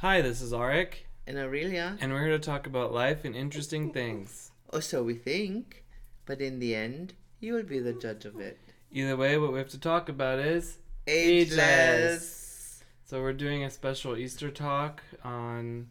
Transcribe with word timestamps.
Hi, 0.00 0.22
this 0.22 0.40
is 0.40 0.52
Arik, 0.52 1.04
And 1.26 1.36
Aurelia? 1.36 1.96
and 2.00 2.12
we're 2.12 2.22
here 2.22 2.30
to 2.30 2.38
talk 2.38 2.66
about 2.66 2.92
life 2.92 3.24
and 3.24 3.36
interesting 3.36 3.90
things. 3.92 4.50
Or 4.68 4.80
so 4.80 5.02
we 5.02 5.14
think. 5.14 5.84
But 6.26 6.40
in 6.40 6.58
the 6.58 6.74
end, 6.74 7.14
you 7.40 7.54
will 7.54 7.64
be 7.64 7.80
the 7.80 7.92
judge 7.92 8.24
of 8.24 8.38
it. 8.40 8.58
Either 8.92 9.16
way, 9.16 9.36
what 9.36 9.52
we 9.52 9.58
have 9.58 9.68
to 9.70 9.78
talk 9.80 10.08
about 10.08 10.38
is 10.38 10.78
Ageless. 11.06 12.82
so 13.04 13.20
we're 13.20 13.32
doing 13.32 13.64
a 13.64 13.70
special 13.70 14.16
Easter 14.16 14.50
talk 14.50 15.02
on 15.24 15.88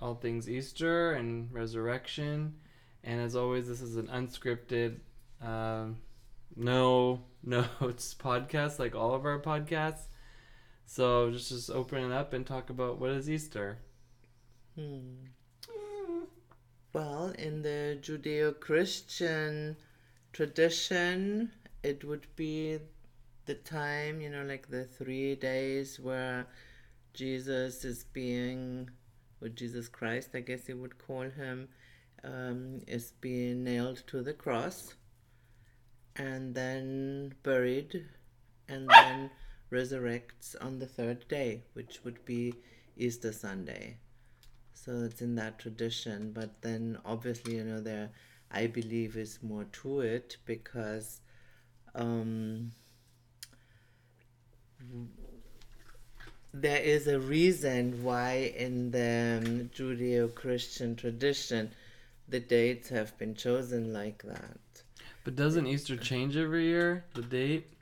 all 0.00 0.14
things 0.14 0.48
Easter 0.50 1.12
and 1.12 1.52
resurrection. 1.52 2.54
And 3.04 3.20
as 3.20 3.36
always, 3.36 3.68
this 3.68 3.80
is 3.80 3.96
an 3.96 4.08
unscripted, 4.08 4.96
um, 5.40 5.96
no 6.56 7.22
notes 7.42 8.14
podcast 8.18 8.78
like 8.78 8.94
all 8.94 9.14
of 9.14 9.24
our 9.24 9.38
podcasts. 9.40 10.08
So 10.86 11.30
just 11.30 11.50
just 11.50 11.70
open 11.70 12.04
it 12.04 12.12
up 12.12 12.32
and 12.32 12.46
talk 12.46 12.70
about 12.70 12.98
what 12.98 13.10
is 13.10 13.28
Easter. 13.28 13.78
Hmm. 14.76 15.26
Well, 16.92 17.34
in 17.38 17.60
the 17.60 17.98
Judeo 18.00 18.58
Christian 18.58 19.76
tradition, 20.32 21.50
it 21.82 22.04
would 22.04 22.26
be 22.36 22.78
the 23.44 23.54
time, 23.54 24.20
you 24.20 24.30
know, 24.30 24.44
like 24.44 24.70
the 24.70 24.84
three 24.84 25.34
days 25.34 26.00
where 26.00 26.46
Jesus 27.12 27.84
is 27.84 28.04
being, 28.04 28.88
or 29.42 29.48
Jesus 29.48 29.88
Christ, 29.88 30.30
I 30.34 30.40
guess 30.40 30.68
you 30.68 30.78
would 30.78 30.98
call 30.98 31.28
him, 31.28 31.68
um, 32.24 32.80
is 32.86 33.12
being 33.20 33.62
nailed 33.62 34.02
to 34.06 34.22
the 34.22 34.32
cross 34.32 34.94
and 36.16 36.54
then 36.54 37.34
buried 37.42 38.06
and 38.68 38.88
then 38.88 39.30
resurrects 39.70 40.54
on 40.60 40.78
the 40.78 40.86
third 40.86 41.26
day, 41.28 41.62
which 41.74 42.00
would 42.04 42.24
be 42.24 42.54
Easter 42.96 43.32
Sunday. 43.32 43.96
So 44.72 45.02
it's 45.02 45.20
in 45.20 45.34
that 45.36 45.58
tradition, 45.58 46.32
but 46.32 46.62
then 46.62 46.98
obviously, 47.04 47.56
you 47.56 47.64
know, 47.64 47.80
there 47.80 48.10
I 48.50 48.66
believe 48.68 49.16
is 49.16 49.38
more 49.42 49.64
to 49.82 50.00
it 50.00 50.36
because 50.44 51.20
um, 51.94 52.70
there 56.54 56.80
is 56.80 57.06
a 57.08 57.18
reason 57.18 58.02
why 58.02 58.54
in 58.56 58.90
the 58.92 59.68
Judeo 59.74 60.32
Christian 60.34 60.94
tradition 60.94 61.70
the 62.28 62.40
dates 62.40 62.88
have 62.88 63.16
been 63.18 63.34
chosen 63.34 63.92
like 63.92 64.22
that. 64.22 64.58
But 65.24 65.36
doesn't 65.36 65.66
Easter 65.66 65.96
change 65.96 66.36
every 66.36 66.66
year? 66.66 67.04
The 67.14 67.22
date? 67.22 67.75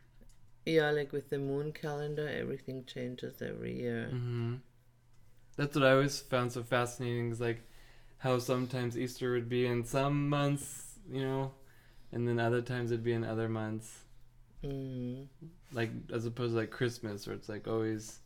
Yeah, 0.67 0.91
like 0.91 1.13
with 1.13 1.31
the 1.31 1.39
moon 1.39 1.73
calendar, 1.73 2.29
everything 2.29 2.85
changes 2.87 3.43
every 3.43 3.77
year. 3.79 4.07
hmm 4.11 4.55
That's 5.57 5.75
what 5.77 5.85
I 5.85 5.93
always 5.93 6.21
found 6.21 6.53
so 6.53 6.63
fascinating 6.63 7.31
is 7.31 7.41
like 7.41 7.63
how 8.19 8.39
sometimes 8.39 8.97
Easter 8.97 9.33
would 9.33 9.49
be 9.49 9.67
in 9.67 9.85
some 9.85 10.29
months, 10.29 10.99
you 11.11 11.23
know, 11.23 11.53
and 12.13 12.27
then 12.27 12.39
other 12.41 12.63
times 12.63 12.91
it'd 12.91 13.05
be 13.05 13.13
in 13.13 13.25
other 13.25 13.49
months. 13.49 14.05
Mm. 14.65 15.27
Like 15.73 15.91
as 16.13 16.25
opposed 16.25 16.55
to 16.55 16.61
like 16.61 16.71
Christmas 16.71 17.27
where 17.27 17.37
it's 17.37 17.49
like 17.49 17.69
always, 17.69 18.21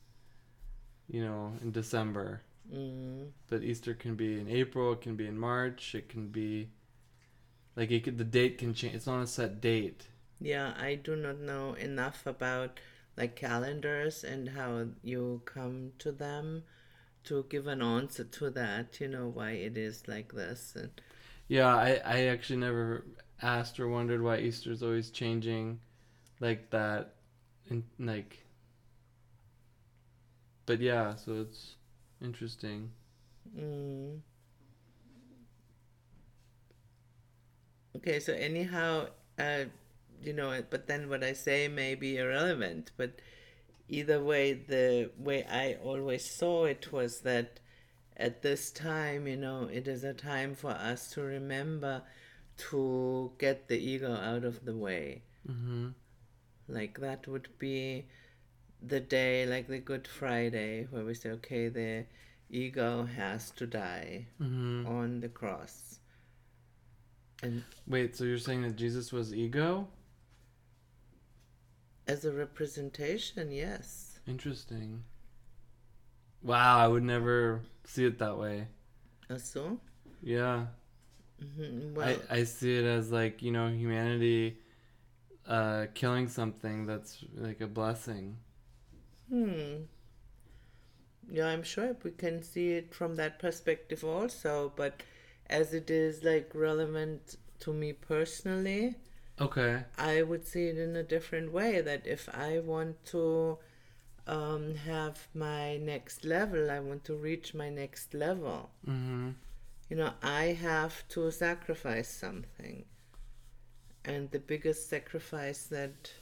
you 1.09 1.25
know, 1.25 1.53
in 1.61 1.72
December. 1.72 2.42
Mm. 2.72 3.31
But 3.48 3.62
Easter 3.64 3.94
can 3.94 4.14
be 4.14 4.39
in 4.39 4.48
April, 4.48 4.92
it 4.92 5.00
can 5.00 5.16
be 5.16 5.27
in 5.27 5.39
March, 5.39 5.94
it 5.94 6.09
can 6.09 6.28
be 6.28 6.69
like 7.75 7.91
it 7.91 8.05
could, 8.05 8.19
the 8.19 8.25
date 8.25 8.59
can 8.59 8.75
change. 8.75 8.94
It's 8.94 9.06
not 9.06 9.22
a 9.22 9.27
set 9.27 9.61
date. 9.61 10.06
Yeah, 10.41 10.75
I 10.77 10.97
do 10.97 11.14
not 11.14 11.39
know 11.39 11.75
enough 11.75 12.27
about 12.27 12.81
like 13.17 13.36
calendars 13.36 14.25
and 14.25 14.48
how 14.50 14.89
you 15.05 15.42
come 15.44 15.92
to 15.98 16.11
them 16.11 16.64
to 17.25 17.47
give 17.50 17.67
an 17.69 17.83
answer 17.83 18.25
to 18.25 18.50
that, 18.50 19.00
you 19.00 19.09
know, 19.09 19.28
why 19.28 19.53
it 19.53 19.77
is 19.77 20.09
like 20.09 20.33
this. 20.34 20.75
And 20.77 21.00
Yeah, 21.48 21.75
I, 21.75 22.00
I 22.05 22.22
actually 22.27 22.59
never 22.59 23.05
asked 23.42 23.78
or 23.81 23.89
wondered 23.89 24.22
why 24.22 24.39
Easter's 24.39 24.83
always 24.83 25.11
changing 25.11 25.81
like 26.41 26.71
that 26.71 27.15
and 27.71 27.84
like 27.98 28.44
but 30.66 30.81
yeah, 30.81 31.15
so 31.16 31.41
it's 31.41 31.77
interesting. 32.22 32.91
mm. 33.56 34.22
Okay, 37.97 38.21
so 38.21 38.32
anyhow, 38.34 39.06
uh, 39.38 39.65
you 40.22 40.32
know, 40.32 40.62
but 40.68 40.86
then 40.86 41.08
what 41.08 41.22
I 41.22 41.32
say 41.32 41.68
may 41.68 41.94
be 41.94 42.16
irrelevant, 42.16 42.90
but 42.96 43.20
either 43.88 44.22
way, 44.22 44.52
the 44.52 45.10
way 45.18 45.44
I 45.44 45.74
always 45.82 46.24
saw 46.24 46.64
it 46.64 46.92
was 46.92 47.20
that 47.20 47.60
at 48.16 48.42
this 48.42 48.70
time, 48.70 49.26
you 49.26 49.36
know, 49.36 49.64
it 49.72 49.86
is 49.86 50.04
a 50.04 50.12
time 50.14 50.54
for 50.54 50.70
us 50.70 51.10
to 51.10 51.22
remember 51.22 52.02
to 52.70 53.32
get 53.38 53.68
the 53.68 53.78
ego 53.78 54.12
out 54.12 54.44
of 54.44 54.64
the 54.64 54.74
way. 54.74 55.22
Mhm. 55.48 55.94
Like 56.66 56.98
that 57.00 57.26
would 57.28 57.48
be 57.58 58.06
the 58.82 59.00
day, 59.00 59.46
like 59.46 59.68
the 59.68 59.78
Good 59.78 60.06
Friday, 60.06 60.84
where 60.90 61.04
we 61.04 61.14
say, 61.14 61.30
okay, 61.30 61.68
the 61.68 62.06
ego 62.50 63.04
has 63.04 63.50
to 63.52 63.66
die 63.66 64.26
Mhm. 64.40 64.86
on 64.86 65.20
the 65.20 65.28
cross. 65.28 66.00
And 67.42 67.62
Wait, 67.86 68.16
so 68.16 68.24
you're 68.24 68.38
saying 68.38 68.62
that 68.62 68.74
Jesus 68.76 69.12
was 69.12 69.32
ego? 69.32 69.88
As 72.08 72.24
a 72.24 72.32
representation, 72.32 73.52
yes. 73.52 74.19
Interesting. 74.28 75.02
Wow, 76.42 76.78
I 76.78 76.88
would 76.88 77.04
never 77.04 77.62
see 77.84 78.04
it 78.04 78.19
that 78.19 78.38
way. 78.38 78.66
Also, 79.30 79.80
Yeah. 80.22 80.66
hmm 81.41 81.94
well, 81.94 82.10
I, 82.10 82.20
I 82.30 82.44
see 82.44 82.76
it 82.78 82.84
as 82.84 83.10
like, 83.10 83.42
you 83.42 83.50
know, 83.52 83.68
humanity 83.68 84.58
uh 85.47 85.86
killing 85.94 86.28
something 86.28 86.86
that's 86.86 87.24
like 87.36 87.60
a 87.60 87.66
blessing. 87.66 88.36
hmm. 89.30 89.88
Yeah, 91.30 91.47
I'm 91.48 91.62
sure 91.62 91.97
we 92.02 92.10
can 92.10 92.42
see 92.42 92.72
it 92.72 92.92
from 92.94 93.14
that 93.16 93.38
perspective 93.38 94.04
also, 94.04 94.72
but 94.74 95.02
as 95.47 95.72
it 95.74 95.91
is 95.91 96.24
like 96.24 96.50
relevant 96.54 97.36
to 97.60 97.72
me 97.72 97.92
personally, 97.92 98.97
Okay. 99.41 99.84
I 99.97 100.22
would 100.22 100.47
see 100.47 100.66
it 100.69 100.78
in 100.78 100.97
a 100.97 101.03
different 101.03 101.53
way. 101.53 101.81
That 101.81 102.06
if 102.06 102.28
I 102.34 102.59
want 102.60 103.04
to 103.06 103.59
um, 104.26 104.75
have 104.75 105.28
my 105.34 105.76
next 105.78 106.25
level, 106.25 106.71
I 106.71 106.81
want 106.81 107.04
to 107.04 107.15
reach 107.15 107.54
my 107.54 107.71
next 107.71 108.15
level. 108.15 108.71
Mhm. 108.87 109.34
You 109.88 109.97
know, 109.97 110.12
I 110.22 110.47
have 110.53 111.06
to 111.09 111.31
sacrifice 111.31 112.09
something. 112.09 112.84
And 114.04 114.31
the 114.31 114.38
biggest 114.38 114.88
sacrifice 114.88 115.65
that 115.65 116.12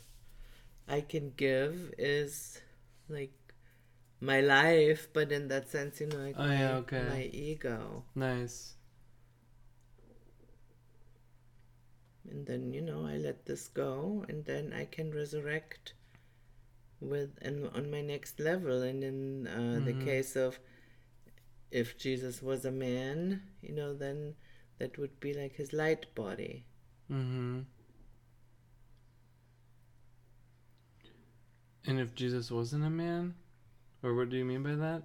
I 0.89 1.01
can 1.01 1.33
give 1.37 1.93
is 1.99 2.61
like 3.09 3.33
my 4.21 4.41
life, 4.41 5.09
but 5.13 5.33
in 5.33 5.49
that 5.49 5.69
sense, 5.69 6.01
you 6.01 6.07
know, 6.07 6.19
like 6.19 6.37
Oh, 6.39 6.47
my, 6.47 6.59
yeah, 6.59 6.77
okay. 6.77 7.03
my 7.09 7.23
ego. 7.33 8.05
Nice. 8.15 8.76
And 12.31 12.47
then 12.47 12.73
you 12.73 12.81
know 12.81 13.07
i 13.07 13.17
let 13.17 13.47
this 13.47 13.69
go 13.69 14.25
and 14.29 14.45
then 14.47 14.73
i 14.73 14.85
can 14.85 15.11
resurrect 15.13 15.95
with 17.01 17.31
and 17.43 17.69
on 17.75 17.91
my 17.91 18.01
next 18.01 18.39
level 18.41 18.83
and 18.83 19.03
in 19.05 19.47
uh, 19.47 19.81
the 19.85 19.93
Mhm. 19.93 19.95
case 19.95 20.37
of 20.37 20.59
if 21.71 21.97
jesus 21.99 22.43
was 22.43 22.65
a 22.65 22.71
man 22.73 23.43
you 23.61 23.73
know 23.73 23.93
then 23.95 24.35
that 24.79 24.99
would 24.99 25.19
be 25.21 25.33
like 25.33 25.55
his 25.57 25.73
light 25.73 26.13
body 26.15 26.65
Mm-hmm. 27.11 27.61
And 31.87 31.99
if 31.99 32.15
Jesus 32.15 32.51
wasn't 32.51 32.85
a 32.85 32.91
man? 32.91 33.35
Or 34.03 34.15
what 34.15 34.29
do 34.31 34.37
you 34.37 34.45
mean 34.45 34.63
by 34.63 34.75
that? 34.75 35.03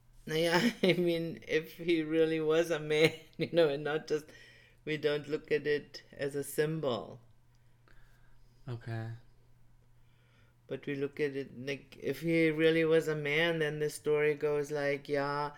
yeah 0.26 0.60
i 0.82 0.92
mean 0.94 1.38
if 1.48 1.72
he 1.76 2.02
really 2.02 2.40
was 2.40 2.70
a 2.70 2.78
man 2.78 3.12
you 3.36 3.48
know 3.52 3.68
and 3.68 3.84
not 3.84 4.06
just 4.06 4.24
we 4.84 4.96
don't 4.96 5.28
look 5.28 5.52
at 5.52 5.66
it 5.66 6.02
as 6.18 6.34
a 6.34 6.44
symbol 6.44 7.20
Okay. 8.68 9.06
But 10.68 10.86
we 10.86 10.94
look 10.94 11.20
at 11.20 11.36
it 11.36 11.50
like 11.66 11.98
if 12.02 12.20
he 12.20 12.50
really 12.50 12.84
was 12.84 13.08
a 13.08 13.16
man, 13.16 13.58
then 13.58 13.78
the 13.78 13.90
story 13.90 14.34
goes 14.34 14.70
like, 14.70 15.08
yeah, 15.08 15.50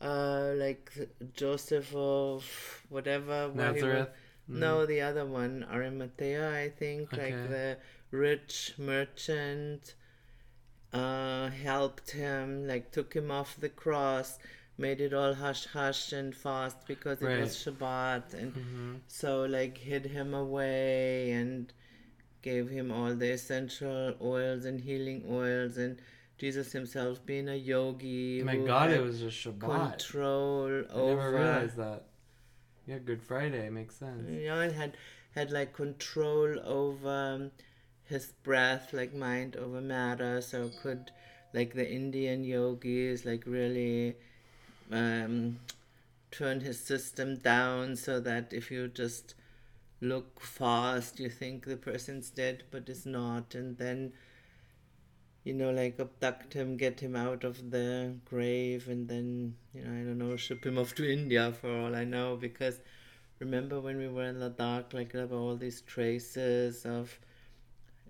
uh, 0.00 0.52
like 0.56 0.92
Joseph 1.34 1.94
of 1.94 2.82
whatever. 2.88 3.50
Nazareth? 3.54 4.08
Mm. 4.50 4.58
No, 4.58 4.86
the 4.86 5.00
other 5.00 5.26
one, 5.26 5.66
Arimathea, 5.70 6.54
I 6.54 6.68
think, 6.68 7.12
like 7.12 7.48
the 7.48 7.78
rich 8.10 8.74
merchant, 8.78 9.94
uh, 10.92 11.48
helped 11.50 12.10
him, 12.10 12.66
like 12.66 12.92
took 12.92 13.14
him 13.14 13.30
off 13.30 13.56
the 13.58 13.70
cross, 13.70 14.38
made 14.76 15.00
it 15.00 15.14
all 15.14 15.34
hush 15.34 15.66
hush 15.66 16.12
and 16.12 16.34
fast 16.34 16.86
because 16.86 17.22
it 17.22 17.40
was 17.40 17.56
Shabbat, 17.56 18.34
and 18.34 18.52
hmm 18.52 18.94
so 19.06 19.44
like 19.44 19.78
hid 19.78 20.06
him 20.06 20.34
away 20.34 21.30
and 21.32 21.72
gave 22.42 22.68
him 22.68 22.90
all 22.92 23.14
the 23.14 23.30
essential 23.30 24.14
oils 24.20 24.64
and 24.64 24.80
healing 24.80 25.24
oils 25.30 25.76
and 25.76 26.00
Jesus 26.38 26.72
himself 26.72 27.24
being 27.24 27.48
a 27.48 27.54
yogi. 27.54 28.42
My 28.42 28.56
God, 28.56 28.90
it 28.90 29.02
was 29.02 29.20
just 29.20 29.38
Shabbat. 29.44 29.98
control 29.98 30.82
I 30.92 31.00
never 31.00 31.30
realized 31.32 31.76
that. 31.76 32.04
Yeah, 32.86 32.98
Good 32.98 33.22
Friday 33.22 33.70
makes 33.70 33.96
sense. 33.96 34.28
Yeah, 34.28 34.60
and 34.60 34.72
had 34.72 34.96
had 35.34 35.50
like 35.50 35.72
control 35.72 36.58
over 36.64 37.08
um, 37.34 37.50
his 38.04 38.32
breath, 38.42 38.92
like 38.92 39.14
mind 39.14 39.56
over 39.56 39.80
matter. 39.80 40.40
So 40.40 40.70
could 40.82 41.10
like 41.52 41.74
the 41.74 41.90
Indian 41.90 42.44
yogis 42.44 43.24
like 43.24 43.44
really 43.46 44.16
um, 44.90 45.58
turn 46.30 46.60
his 46.60 46.80
system 46.80 47.36
down 47.36 47.96
so 47.96 48.20
that 48.20 48.52
if 48.52 48.70
you 48.70 48.88
just 48.88 49.34
look 50.00 50.40
fast, 50.40 51.20
you 51.20 51.28
think 51.28 51.64
the 51.64 51.76
person's 51.76 52.30
dead, 52.30 52.64
but 52.70 52.88
is 52.88 53.06
not, 53.06 53.54
and 53.54 53.78
then 53.78 54.12
you 55.44 55.52
know, 55.52 55.70
like 55.70 56.00
abduct 56.00 56.54
him, 56.54 56.76
get 56.76 57.00
him 57.00 57.14
out 57.14 57.44
of 57.44 57.70
the 57.70 58.14
grave, 58.24 58.88
and 58.88 59.06
then, 59.06 59.54
you 59.74 59.84
know, 59.84 59.90
I 59.90 60.02
don't 60.02 60.18
know, 60.18 60.36
ship 60.36 60.64
him 60.64 60.78
off 60.78 60.94
to 60.94 61.10
India 61.10 61.52
for 61.52 61.70
all 61.70 61.94
I 61.94 62.04
know. 62.04 62.36
Because 62.36 62.80
remember 63.38 63.78
when 63.78 63.98
we 63.98 64.08
were 64.08 64.24
in 64.24 64.36
Ladakh, 64.36 64.94
like 64.94 65.12
there 65.12 65.26
were 65.26 65.36
all 65.36 65.56
these 65.56 65.82
traces 65.82 66.86
of 66.86 67.18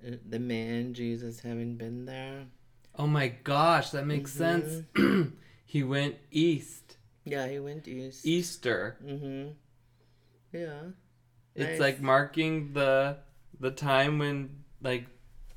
uh, 0.06 0.12
the 0.28 0.38
man 0.38 0.94
Jesus 0.94 1.40
having 1.40 1.74
been 1.74 2.04
there. 2.06 2.46
Oh 2.96 3.08
my 3.08 3.28
gosh, 3.28 3.90
that 3.90 4.06
makes 4.06 4.32
sense. 4.32 4.84
he 5.64 5.82
went 5.82 6.16
east. 6.30 6.96
Yeah, 7.24 7.46
he 7.48 7.58
went 7.58 7.88
east. 7.88 8.26
Easter. 8.26 8.96
Mm-hmm. 9.04 9.50
Yeah. 10.52 10.80
It's 11.54 11.70
Nice. 11.72 11.80
like 11.80 12.00
marking 12.00 12.72
the 12.72 13.18
the 13.60 13.70
time 13.70 14.18
when 14.18 14.64
like 14.82 15.06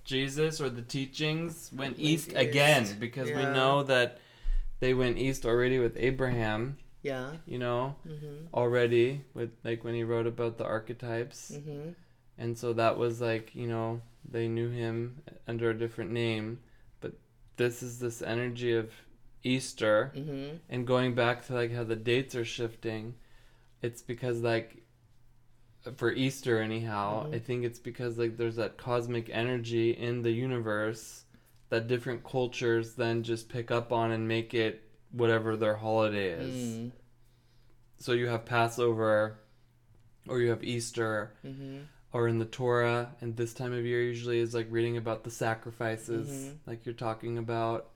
Jesus 0.04 0.62
or 0.62 0.70
the 0.70 0.82
teachings 0.82 1.70
went, 1.74 1.98
Went 1.98 2.00
east, 2.00 2.28
east. 2.30 2.38
again 2.38 2.88
because 3.00 3.28
we 3.30 3.44
know 3.44 3.84
that 3.84 4.20
they 4.80 4.94
went 4.94 5.18
east 5.18 5.46
already 5.46 5.80
with 5.80 5.98
Abraham, 5.98 6.78
Yeah. 7.02 7.32
you 7.46 7.58
know, 7.60 7.96
Mm-hmm. 8.08 8.48
already 8.54 9.26
with 9.34 9.52
like 9.64 9.84
when 9.84 9.96
he 9.96 10.04
wrote 10.04 10.28
about 10.28 10.58
the 10.58 10.66
archetypes. 10.66 11.52
Mm-hmm. 11.54 11.90
And 12.38 12.58
so 12.58 12.74
that 12.74 12.98
was 12.98 13.20
like, 13.20 13.54
you 13.56 13.68
know, 13.68 14.02
they 14.30 14.48
knew 14.48 14.70
him 14.70 15.22
under 15.48 15.72
a 15.72 15.78
different 15.78 16.12
name, 16.12 16.60
but 17.02 17.14
this 17.58 17.82
is 17.82 17.98
this 18.00 18.22
energy 18.22 18.74
of 18.74 18.92
Easter 19.44 20.12
Mm-hmm. 20.16 20.56
and 20.70 20.86
going 20.88 21.14
back 21.16 21.46
to 21.48 21.54
like 21.54 21.72
how 21.74 21.84
the 21.84 21.96
dates 21.96 22.36
are 22.36 22.46
shifting 22.46 23.16
it's 23.82 24.02
because 24.02 24.42
like 24.42 24.84
for 25.96 26.12
easter 26.12 26.60
anyhow 26.60 27.26
Mhm. 27.28 27.36
i 27.36 27.40
think 27.40 27.64
it's 27.64 27.80
because 27.80 28.18
like 28.18 28.36
there's 28.38 28.58
that 28.58 28.78
cosmic 28.78 29.30
energy 29.32 29.92
in 29.92 30.22
the 30.24 30.32
universe 30.32 31.24
that 31.70 31.88
different 31.88 32.24
cultures 32.24 32.96
then 32.96 33.24
just 33.24 33.48
pick 33.48 33.72
up 33.72 33.92
on 33.94 34.12
and 34.12 34.28
make 34.28 34.54
it 34.54 34.84
whatever 35.12 35.56
their 35.56 35.76
holiday 35.76 36.30
is 36.32 36.56
Mm. 36.56 36.92
so 38.00 38.12
you 38.14 38.28
have 38.28 38.44
passover 38.46 39.38
or 40.28 40.42
you 40.42 40.50
have 40.50 40.64
easter 40.64 41.32
Mm-hmm. 41.46 41.78
or 42.12 42.28
in 42.28 42.40
the 42.40 42.46
torah 42.46 43.16
and 43.22 43.38
this 43.38 43.54
time 43.54 43.72
of 43.72 43.86
year 43.86 44.02
usually 44.02 44.40
is 44.40 44.54
like 44.54 44.68
reading 44.70 44.98
about 44.98 45.24
the 45.24 45.32
sacrifices 45.32 46.28
Mhm. 46.30 46.58
like 46.66 46.86
you're 46.86 46.96
talking 46.96 47.38
about 47.38 47.92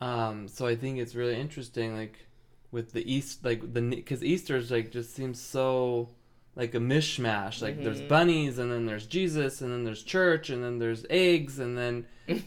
um 0.00 0.48
so 0.48 0.66
i 0.66 0.74
think 0.74 0.98
it's 0.98 1.14
really 1.14 1.38
interesting 1.38 1.96
like 1.96 2.26
with 2.70 2.92
the 2.92 3.12
east 3.12 3.44
like 3.44 3.60
the 3.74 3.80
because 3.80 4.24
easter's 4.24 4.70
like 4.70 4.90
just 4.90 5.14
seems 5.14 5.40
so 5.40 6.08
like 6.60 6.74
a 6.74 6.78
mishmash 6.92 7.56
like 7.66 7.76
there's 7.84 8.02
Mhm. 8.02 8.08
bunnies 8.14 8.54
and 8.60 8.68
then 8.72 8.84
there's 8.90 9.06
jesus 9.06 9.52
and 9.62 9.68
then 9.72 9.82
there's 9.86 10.02
church 10.02 10.50
and 10.52 10.60
then 10.64 10.74
there's 10.82 11.02
eggs 11.08 11.58
and 11.58 11.72
then 11.80 11.94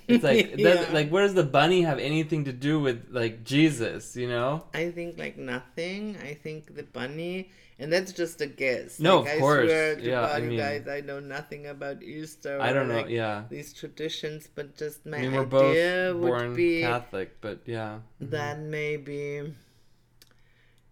it's 0.08 0.24
like 0.24 0.54
Yeah. 0.58 0.68
doesn't- 0.70 0.94
like 0.94 1.10
where 1.14 1.24
does 1.28 1.34
the 1.34 1.50
bunny 1.60 1.82
have 1.90 2.00
anything 2.12 2.42
to 2.50 2.54
do 2.54 2.74
with 2.86 3.00
like 3.22 3.36
jesus 3.44 4.16
you 4.16 4.30
know 4.36 4.50
I 4.74 4.92
think 4.98 5.18
like 5.18 5.38
nothing. 5.38 6.02
I 6.30 6.32
think 6.46 6.60
the 6.80 6.84
bunny, 7.00 7.50
and 7.80 7.88
that's 7.92 8.12
just 8.22 8.40
a 8.48 8.50
guess. 8.64 9.00
No, 9.00 9.22
like, 9.22 9.34
of 9.34 9.40
course. 9.40 9.64
I 9.66 9.68
swear 9.68 9.96
to 9.96 10.02
Yeah, 10.12 10.22
God, 10.22 10.32
I 10.32 10.38
you 10.46 10.50
mean- 10.50 10.58
guys, 10.66 10.88
I 10.88 11.00
know 11.10 11.20
nothing 11.20 11.64
about 11.76 11.98
Easter. 12.04 12.56
i 12.62 12.70
don't 12.76 12.88
know 12.94 13.06
yeah 13.22 13.36
These 13.50 13.74
traditions, 13.82 14.42
but 14.58 14.68
just 14.84 14.98
my 15.12 15.18
i 15.18 15.22
mean 15.22 15.34
we're 15.34 15.46
both 15.58 15.72
idea 15.74 16.14
would 16.14 16.28
born 16.30 16.54
be 16.54 16.82
catholic 16.82 17.30
but 17.46 17.58
yeah 17.66 17.92
Mhm. 18.22 18.30
that 18.36 18.56
maybe, 18.78 19.26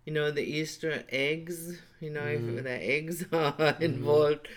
you 0.05 0.13
know, 0.13 0.31
the 0.31 0.43
Easter 0.43 1.03
eggs. 1.09 1.79
You 1.99 2.09
know, 2.09 2.21
Mhm. 2.21 2.57
if 2.57 2.63
the 2.63 2.79
eggs 2.95 3.25
are 3.31 3.77
involved, 3.79 4.47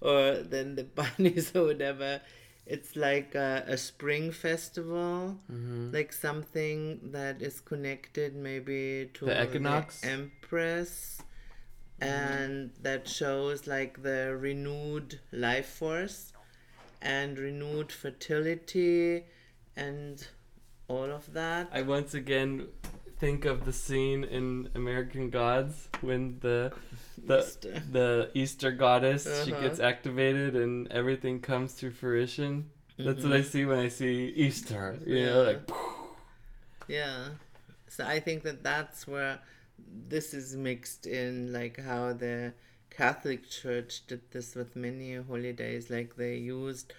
or 0.00 0.42
then 0.42 0.74
the 0.76 0.84
bunnies 0.84 1.52
or 1.56 1.64
whatever. 1.66 2.20
It's 2.66 2.96
like 2.96 3.34
a, 3.34 3.64
a 3.66 3.76
spring 3.76 4.32
festival. 4.32 5.38
Mhm. 5.52 5.92
like 5.92 6.12
something 6.12 7.12
that 7.12 7.42
is 7.42 7.60
connected 7.60 8.34
maybe 8.34 9.10
to 9.14 9.26
The 9.26 9.44
equinox? 9.44 10.02
empress 10.02 11.20
and 12.00 12.70
that 12.82 13.08
shows 13.08 13.66
like 13.66 14.02
the 14.02 14.36
renewed 14.36 15.20
life 15.30 15.66
force 15.68 16.32
and 17.00 17.38
renewed 17.38 17.92
fertility 17.92 19.24
and 19.76 20.26
all 20.88 21.10
of 21.10 21.32
that 21.34 21.68
I 21.72 21.82
once 21.82 22.14
again 22.14 22.68
think 23.24 23.44
of 23.46 23.64
the 23.64 23.72
scene 23.72 24.22
in 24.38 24.68
American 24.74 25.30
Gods 25.30 25.88
when 26.08 26.22
the 26.40 26.72
the 27.30 27.38
Easter. 27.40 27.82
the 27.98 28.08
Easter 28.42 28.70
goddess 28.84 29.22
she 29.44 29.52
Uh-huh. 29.52 29.62
gets 29.64 29.80
activated 29.92 30.52
and 30.64 30.74
everything 31.00 31.36
comes 31.40 31.70
to 31.80 31.90
fruition. 31.90 32.52
That's 32.98 33.24
what 33.24 33.32
I 33.32 33.42
see 33.52 33.64
when 33.70 33.78
I 33.88 33.88
see 34.00 34.14
Easter. 34.46 34.84
You 35.06 35.14
know, 35.26 35.42
Yeah. 35.42 35.48
like 35.50 35.62
yeah 36.86 37.18
so 37.88 38.04
i 38.04 38.18
think 38.26 38.42
that 38.42 38.58
that's 38.62 39.06
where 39.12 39.38
this 40.14 40.34
is 40.40 40.54
mixed 40.68 41.06
in 41.06 41.50
like 41.58 41.76
how 41.90 42.12
the 42.12 42.52
catholic 42.90 43.48
church 43.48 43.92
did 44.06 44.20
this 44.34 44.54
with 44.54 44.76
many 44.76 45.08
holidays 45.30 45.88
like 45.96 46.10
they 46.16 46.36
used 46.36 46.92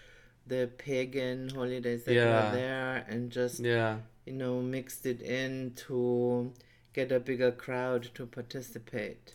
the 0.48 0.62
pagan 0.86 1.50
holidays 1.60 2.04
that 2.06 2.16
Yeah. 2.16 2.34
were 2.34 2.52
there 2.62 3.06
and 3.08 3.32
just 3.40 3.60
yeah, 3.60 3.98
you 4.26 4.34
know 4.34 4.62
mixed 4.62 5.06
it 5.06 5.22
in 5.22 5.74
to 5.76 6.52
get 6.94 7.12
a 7.12 7.20
bigger 7.20 7.52
crowd 7.52 8.10
to 8.16 8.26
participate 8.26 9.34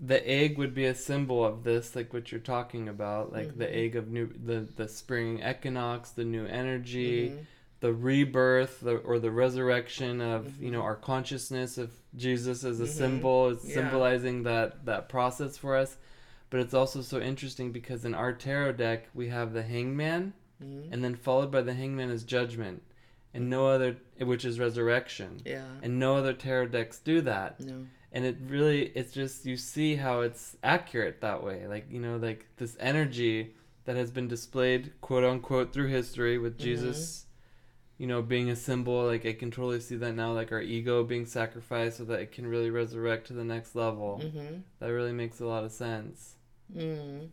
the 0.00 0.24
egg 0.28 0.58
would 0.58 0.74
be 0.74 0.84
a 0.84 0.94
symbol 0.94 1.44
of 1.44 1.64
this, 1.64 1.96
like 1.96 2.12
what 2.12 2.30
you're 2.30 2.40
talking 2.40 2.88
about, 2.88 3.32
like 3.32 3.58
the 3.58 3.64
Mhm. 3.66 3.74
egg 3.74 3.96
of 3.96 4.08
new 4.08 4.28
the 4.28 4.60
the 4.76 4.86
spring 4.86 5.40
equinox, 5.42 6.10
the 6.10 6.24
new 6.24 6.46
energy. 6.46 7.30
Mhm. 7.30 7.44
the 7.80 7.92
rebirth 7.92 8.80
the, 8.80 8.96
or 8.96 9.20
the 9.20 9.30
resurrection 9.30 10.20
of 10.20 10.60
you 10.60 10.68
know 10.68 10.80
our 10.82 10.96
consciousness 10.96 11.78
of 11.78 11.92
Jesus 12.16 12.64
as 12.64 12.80
a 12.80 12.84
Mhm. 12.84 12.88
symbol 12.88 13.50
it's 13.50 13.64
Yeah. 13.68 13.74
symbolizing 13.74 14.42
that 14.42 14.84
that 14.86 15.08
process 15.08 15.56
for 15.56 15.76
us 15.76 15.96
but 16.50 16.58
it's 16.58 16.74
also 16.74 17.02
so 17.02 17.20
interesting 17.20 17.70
because 17.70 18.04
in 18.04 18.14
our 18.16 18.32
tarot 18.32 18.72
deck 18.72 19.08
we 19.14 19.28
have 19.28 19.52
the 19.52 19.62
hangman 19.62 20.32
Mhm. 20.60 20.88
and 20.90 21.04
then 21.04 21.14
followed 21.14 21.52
by 21.52 21.62
the 21.62 21.74
hangman 21.74 22.10
is 22.10 22.24
judgment 22.24 22.82
and 23.34 23.48
no 23.50 23.66
other 23.68 23.96
which 24.20 24.44
is 24.44 24.58
resurrection. 24.58 25.40
Yeah. 25.44 25.64
And 25.82 25.98
no 25.98 26.16
other 26.16 26.32
tarot 26.32 26.68
decks 26.68 26.98
do 26.98 27.20
that. 27.22 27.60
No. 27.60 27.86
And 28.10 28.24
it 28.24 28.36
really 28.46 28.86
it's 28.94 29.12
just 29.12 29.44
you 29.46 29.56
see 29.56 29.96
how 29.96 30.20
it's 30.22 30.56
accurate 30.62 31.20
that 31.20 31.42
way. 31.44 31.66
Like 31.66 31.86
you 31.90 32.00
know 32.00 32.16
like 32.16 32.46
this 32.56 32.76
energy 32.80 33.54
that 33.84 33.96
has 33.96 34.10
been 34.10 34.28
displayed 34.28 34.92
quote 35.00 35.24
unquote 35.24 35.72
through 35.72 35.88
history 35.88 36.36
with 36.38 36.58
Mhm. 36.58 36.62
jesus 36.62 37.24
you 37.96 38.06
know 38.06 38.20
being 38.20 38.50
a 38.50 38.54
symbol 38.54 39.06
like 39.06 39.24
i 39.24 39.32
can 39.32 39.50
totally 39.50 39.80
see 39.80 39.96
that 39.96 40.12
now 40.14 40.30
like 40.32 40.52
our 40.52 40.60
ego 40.60 41.02
being 41.02 41.24
sacrificed 41.24 41.96
so 41.96 42.04
that 42.04 42.20
it 42.20 42.30
can 42.30 42.46
really 42.46 42.68
resurrect 42.70 43.26
to 43.28 43.32
the 43.32 43.42
next 43.44 43.74
level. 43.74 44.20
Mm-hmm. 44.22 44.56
that 44.78 44.88
really 44.92 45.12
makes 45.12 45.40
a 45.40 45.46
lot 45.46 45.64
of 45.64 45.72
sense. 45.72 46.34
Mm. 46.76 47.28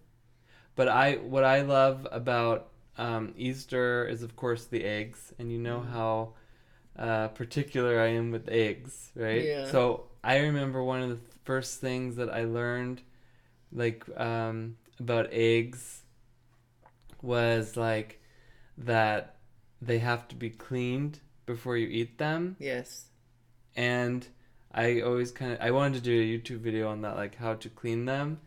but 0.76 0.88
i 0.88 1.16
what 1.18 1.44
i 1.44 1.62
love 1.62 2.08
about 2.12 2.70
um, 2.98 3.34
easter 3.38 4.06
is 4.08 4.24
of 4.24 4.36
course 4.36 4.66
the 4.66 4.84
eggs 4.84 5.34
and 5.40 5.52
you 5.52 5.58
know 5.58 5.80
Mhm. 5.82 5.92
how 5.92 6.34
uh, 6.98 7.28
particular 7.30 8.00
i 8.00 8.08
am 8.08 8.32
with 8.32 8.48
eggs 8.50 9.12
right 9.16 9.46
Yeah. 9.46 9.66
so 9.66 10.08
i 10.24 10.38
remember 10.40 10.82
one 10.84 11.02
of 11.02 11.10
the 11.10 11.20
first 11.44 11.82
things 11.82 12.16
that 12.16 12.30
i 12.34 12.44
learned 12.46 13.02
like 13.72 14.06
um, 14.18 14.78
about 15.00 15.28
eggs 15.32 16.04
was 17.22 17.76
like 17.76 18.22
that 18.78 19.36
they 19.82 20.00
have 20.00 20.28
to 20.30 20.36
be 20.36 20.50
cleaned 20.50 21.20
before 21.46 21.78
you 21.78 21.88
eat 21.88 22.18
them 22.18 22.56
yes 22.60 23.06
and 23.76 24.28
I 24.72 25.02
always 25.02 25.32
kind 25.32 25.54
of 25.54 25.62
I 25.62 25.72
wanted 25.72 25.96
to 25.96 26.02
do 26.02 26.20
a 26.20 26.24
YouTube 26.40 26.60
video 26.60 26.90
on 26.90 27.02
that, 27.02 27.16
like 27.16 27.36
how 27.36 27.54
to 27.56 27.70
clean 27.70 28.04
them. 28.06 28.40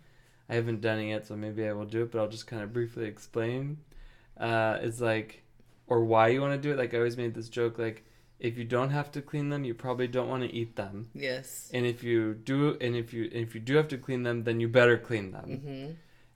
I 0.48 0.54
haven't 0.56 0.82
done 0.82 0.98
it 0.98 1.08
yet, 1.08 1.26
so 1.26 1.36
maybe 1.36 1.66
I 1.66 1.72
will 1.72 1.86
do 1.86 2.02
it, 2.02 2.10
but 2.12 2.18
I'll 2.18 2.28
just 2.28 2.46
kind 2.46 2.62
of 2.62 2.72
briefly 2.72 3.06
explain. 3.06 3.78
Uh, 4.38 4.78
it's 4.82 5.00
like, 5.00 5.42
or 5.86 6.04
why 6.04 6.28
you 6.28 6.40
want 6.40 6.54
to 6.54 6.58
do 6.68 6.72
it. 6.72 6.78
Like 6.78 6.94
I 6.94 6.98
always 6.98 7.16
made 7.16 7.34
this 7.34 7.48
joke, 7.48 7.78
like 7.78 8.04
if 8.38 8.56
you 8.56 8.64
don't 8.64 8.90
have 8.90 9.10
to 9.12 9.20
clean 9.22 9.48
them, 9.48 9.64
you 9.64 9.74
probably 9.74 10.06
don't 10.06 10.28
want 10.28 10.42
to 10.44 10.54
eat 10.54 10.76
them, 10.76 11.08
yes 11.14 11.70
and 11.74 11.84
if 11.84 12.04
you 12.04 12.34
do, 12.34 12.76
and 12.80 12.94
if 12.94 13.12
you 13.12 13.24
and 13.24 13.42
if 13.42 13.54
you 13.54 13.60
do 13.60 13.74
have 13.76 13.88
to 13.88 13.98
clean 13.98 14.22
them, 14.22 14.44
then 14.44 14.60
you 14.60 14.68
better 14.68 14.96
clean 14.96 15.32
them. 15.32 15.48
mm-hmm. 15.48 15.90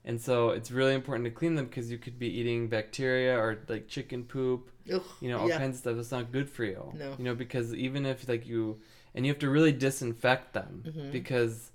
And 0.05 0.19
so 0.19 0.49
it's 0.49 0.69
really 0.69 0.95
important 0.95 1.23
to 1.25 1.31
clean 1.31 1.55
them 1.55 1.67
because 1.67 1.89
you 1.89 1.97
could 1.97 2.19
be 2.19 2.27
eating 2.27 2.67
bacteria 2.67 3.37
or 3.39 3.59
like 3.69 3.87
chicken 3.87 4.25
poop, 4.25 4.69
Ugh, 4.93 5.01
you 5.21 5.29
know, 5.29 5.39
all 5.39 5.47
yeah. 5.47 5.57
kinds 5.57 5.77
of 5.77 5.79
stuff. 5.79 5.97
It's 5.97 6.11
not 6.11 6.33
good 6.33 6.49
for 6.49 6.65
you. 6.65 6.91
No. 6.93 7.15
You 7.17 7.23
know, 7.23 7.35
because 7.35 7.73
even 7.73 8.05
if 8.05 8.27
like 8.27 8.45
you, 8.45 8.81
and 9.15 9.25
you 9.25 9.31
have 9.31 9.39
to 9.39 9.49
really 9.49 9.71
disinfect 9.71 10.51
them 10.51 10.83
Mhm. 10.85 11.11
because, 11.13 11.71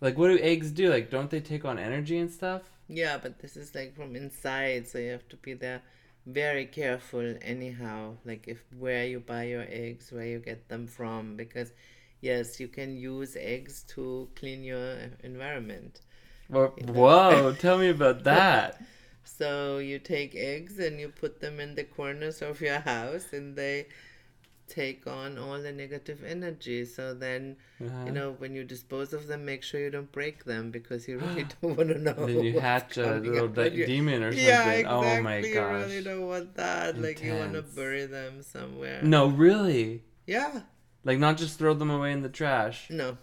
like, 0.00 0.18
what 0.18 0.28
do 0.28 0.38
eggs 0.40 0.72
do? 0.72 0.90
Like, 0.90 1.10
don't 1.10 1.30
they 1.30 1.40
take 1.40 1.64
on 1.64 1.78
energy 1.78 2.18
and 2.18 2.28
stuff? 2.28 2.62
Yeah, 2.88 3.18
but 3.18 3.38
this 3.40 3.56
is 3.56 3.74
like 3.74 3.94
from 3.94 4.16
inside, 4.16 4.86
so 4.88 4.98
you 4.98 5.10
have 5.12 5.28
to 5.28 5.36
be 5.36 5.54
there 5.54 5.82
very 6.26 6.66
careful 6.66 7.36
anyhow. 7.42 8.16
Like 8.24 8.48
if 8.48 8.64
where 8.78 9.06
you 9.06 9.20
buy 9.20 9.44
your 9.44 9.66
eggs, 9.68 10.12
where 10.12 10.26
you 10.26 10.38
get 10.38 10.68
them 10.68 10.86
from, 10.86 11.36
because 11.36 11.72
yes, 12.20 12.60
you 12.60 12.68
can 12.68 12.96
use 12.96 13.36
eggs 13.38 13.82
to 13.94 14.28
clean 14.36 14.64
your 14.64 14.96
environment. 15.22 16.00
Whoa, 16.48 16.72
Yeah. 16.76 16.86
whoa 16.92 17.52
tell 17.54 17.78
me 17.78 17.88
about 17.90 18.24
that. 18.24 18.80
So 19.24 19.78
you 19.78 19.98
take 19.98 20.34
eggs 20.34 20.78
and 20.78 21.00
you 21.00 21.08
put 21.08 21.40
them 21.40 21.60
in 21.60 21.74
the 21.74 21.84
corners 21.84 22.42
of 22.42 22.60
your 22.60 22.80
house, 22.80 23.32
and 23.32 23.56
they 23.56 23.86
take 24.68 25.06
on 25.06 25.38
all 25.38 25.60
the 25.60 25.72
negative 25.72 26.22
energy. 26.24 26.84
So 26.84 27.14
then, 27.14 27.56
Uh-huh. 27.84 28.04
you 28.06 28.12
know, 28.12 28.32
when 28.38 28.54
you 28.54 28.64
dispose 28.64 29.12
of 29.12 29.26
them, 29.26 29.44
make 29.44 29.62
sure 29.62 29.80
you 29.80 29.90
don't 29.90 30.10
break 30.10 30.44
them 30.44 30.70
because 30.70 31.06
you 31.08 31.18
really 31.18 31.46
don't 31.62 31.76
want 31.76 31.90
to 31.90 31.98
know. 31.98 32.14
then 32.26 32.42
you 32.44 32.60
hatch 32.60 32.96
a 32.96 33.16
little 33.16 33.48
de- 33.48 33.86
demon 33.86 34.22
or 34.22 34.30
something. 34.32 34.46
Yeah, 34.46 34.70
exactly. 34.70 35.10
Oh 35.10 35.22
my 35.22 35.38
You 35.38 35.54
gosh. 35.54 35.82
really 35.84 36.02
don't 36.02 36.26
want 36.26 36.54
that. 36.56 37.00
Like 37.00 37.22
you 37.22 37.34
want 37.34 37.52
to 37.54 37.62
bury 37.62 38.06
them 38.06 38.42
somewhere. 38.42 39.00
No, 39.02 39.26
really? 39.28 40.04
Yeah. 40.26 40.62
Like, 41.04 41.18
not 41.18 41.36
just 41.36 41.58
throw 41.58 41.74
them 41.74 41.90
away 41.90 42.12
in 42.12 42.22
the 42.22 42.30
trash. 42.30 42.88
No. 42.90 43.18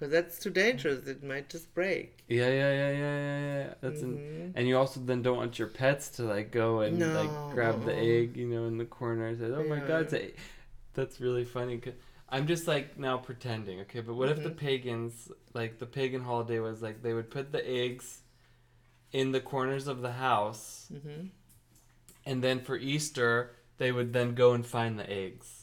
Because 0.00 0.12
that's 0.12 0.38
too 0.38 0.48
dangerous. 0.48 1.06
It 1.06 1.22
might 1.22 1.50
just 1.50 1.74
break. 1.74 2.24
Yeah, 2.26 2.48
yeah, 2.48 2.72
yeah, 2.72 2.90
yeah, 2.90 3.18
yeah, 3.18 3.58
yeah. 3.58 3.74
That's 3.82 4.00
an, 4.00 4.16
Mhm. 4.16 4.52
and 4.54 4.66
you 4.66 4.78
also 4.78 4.98
then 5.00 5.20
don't 5.20 5.36
want 5.36 5.58
your 5.58 5.68
pets 5.68 6.08
to 6.12 6.22
like 6.22 6.50
go 6.50 6.80
and 6.80 6.98
No. 6.98 7.12
like 7.12 7.50
grab 7.50 7.84
the 7.84 7.94
egg, 7.94 8.34
you 8.34 8.46
know, 8.48 8.64
in 8.64 8.78
the 8.78 8.86
corner 8.86 9.26
and 9.26 9.38
say, 9.38 9.46
"Oh 9.46 9.62
my 9.64 9.78
god, 9.78 10.10
a-" 10.14 10.32
that's 10.94 11.20
really 11.20 11.44
funny. 11.44 11.82
I'm 12.30 12.46
just 12.46 12.66
like 12.66 12.98
now 12.98 13.18
pretending, 13.18 13.80
okay? 13.80 14.00
But 14.00 14.14
what 14.14 14.30
if 14.30 14.42
the 14.42 14.48
Mhm. 14.50 14.56
pagans, 14.56 15.30
like 15.52 15.78
the 15.78 15.86
pagan 15.86 16.22
holiday, 16.22 16.60
was 16.60 16.80
like 16.80 17.02
they 17.02 17.12
would 17.12 17.30
put 17.30 17.52
the 17.52 17.68
eggs 17.68 18.22
in 19.12 19.32
the 19.32 19.40
corners 19.40 19.86
of 19.86 20.00
the 20.00 20.12
house, 20.12 20.88
hmm 20.90 21.26
and 22.24 22.42
then 22.42 22.60
for 22.60 22.76
Easter 22.76 23.56
they 23.78 23.92
would 23.92 24.12
then 24.12 24.34
go 24.34 24.52
and 24.54 24.64
find 24.66 24.98
the 24.98 25.10
eggs. 25.10 25.59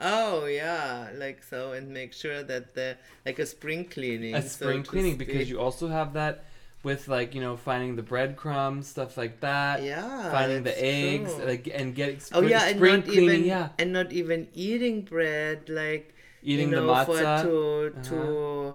Oh 0.00 0.44
yeah, 0.46 1.10
like 1.14 1.42
so, 1.42 1.72
and 1.72 1.88
make 1.92 2.12
sure 2.12 2.42
that 2.42 2.74
the 2.74 2.96
like 3.24 3.38
a 3.38 3.46
spring 3.46 3.84
cleaning. 3.86 4.34
A 4.34 4.42
spring 4.42 4.82
to 4.82 4.90
cleaning 4.90 5.16
because 5.16 5.48
you 5.48 5.58
also 5.60 5.88
have 5.88 6.12
that 6.14 6.44
with 6.82 7.08
like 7.08 7.34
you 7.34 7.40
know 7.40 7.56
finding 7.56 7.96
the 7.96 8.02
breadcrumbs, 8.02 8.86
stuff 8.88 9.16
like 9.16 9.40
that. 9.40 9.82
yeah 9.82 10.30
finding 10.30 10.62
the 10.62 10.76
eggs 10.84 11.34
true. 11.34 11.44
like 11.46 11.68
and 11.72 11.94
getting 11.94 12.20
oh 12.32 12.42
spring, 12.42 12.50
yeah, 12.50 12.66
and 12.68 12.76
spring 12.76 13.00
not 13.00 13.04
cleaning, 13.06 13.24
even 13.30 13.44
yeah, 13.44 13.68
and 13.78 13.92
not 13.92 14.12
even 14.12 14.48
eating 14.54 15.02
bread 15.02 15.68
like 15.68 16.14
eating 16.42 16.70
you 16.70 16.76
know, 16.76 16.86
the 16.86 16.92
matzah. 16.92 17.42
for 17.42 17.90
to 17.92 18.02
to 18.02 18.74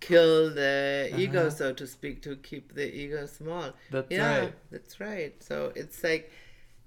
kill 0.00 0.50
the 0.54 1.10
ego, 1.16 1.46
Uh-huh. 1.46 1.50
so 1.50 1.72
to 1.72 1.86
speak, 1.86 2.22
to 2.22 2.36
keep 2.36 2.74
the 2.74 2.86
ego 2.94 3.26
small. 3.26 3.72
That's 3.90 4.10
yeah, 4.10 4.38
right. 4.40 4.54
that's 4.70 5.00
right. 5.00 5.34
So 5.42 5.72
it's 5.74 6.02
like, 6.04 6.30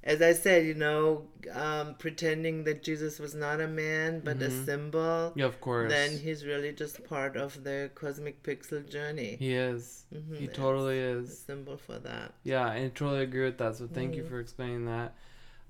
as 0.04 0.22
I 0.22 0.34
said, 0.34 0.66
you 0.66 0.74
know, 0.74 1.28
um, 1.54 1.96
pretending 1.96 2.64
that 2.66 2.84
Jesus 2.84 3.20
was 3.20 3.36
not 3.36 3.60
a 3.62 3.68
man 3.68 4.22
but 4.22 4.42
a 4.42 4.50
Mhm. 4.50 4.66
symbol. 4.66 5.34
Yeah, 5.36 5.46
of 5.46 5.60
course. 5.62 5.92
Then 5.92 6.18
he's 6.20 6.46
really 6.46 6.72
just 6.72 7.04
part 7.04 7.36
of 7.38 7.64
the 7.64 7.92
cosmic 7.96 8.42
pixel 8.44 8.88
journey. 8.90 9.36
he 9.38 9.54
is. 9.54 10.06
Mhm, 10.14 10.36
He 10.38 10.48
totally 10.48 11.00
a 11.00 11.18
is. 11.20 11.38
symbol 11.38 11.78
for 11.78 12.00
that. 12.00 12.34
Yeah, 12.44 12.66
I 12.68 12.92
totally 12.96 13.24
agree 13.24 13.44
with 13.46 13.58
that. 13.58 13.76
So 13.76 13.88
thank 13.88 14.16
you 14.16 14.24
Mhm. 14.24 14.28
for 14.30 14.40
explaining 14.40 14.86
that. 14.86 15.16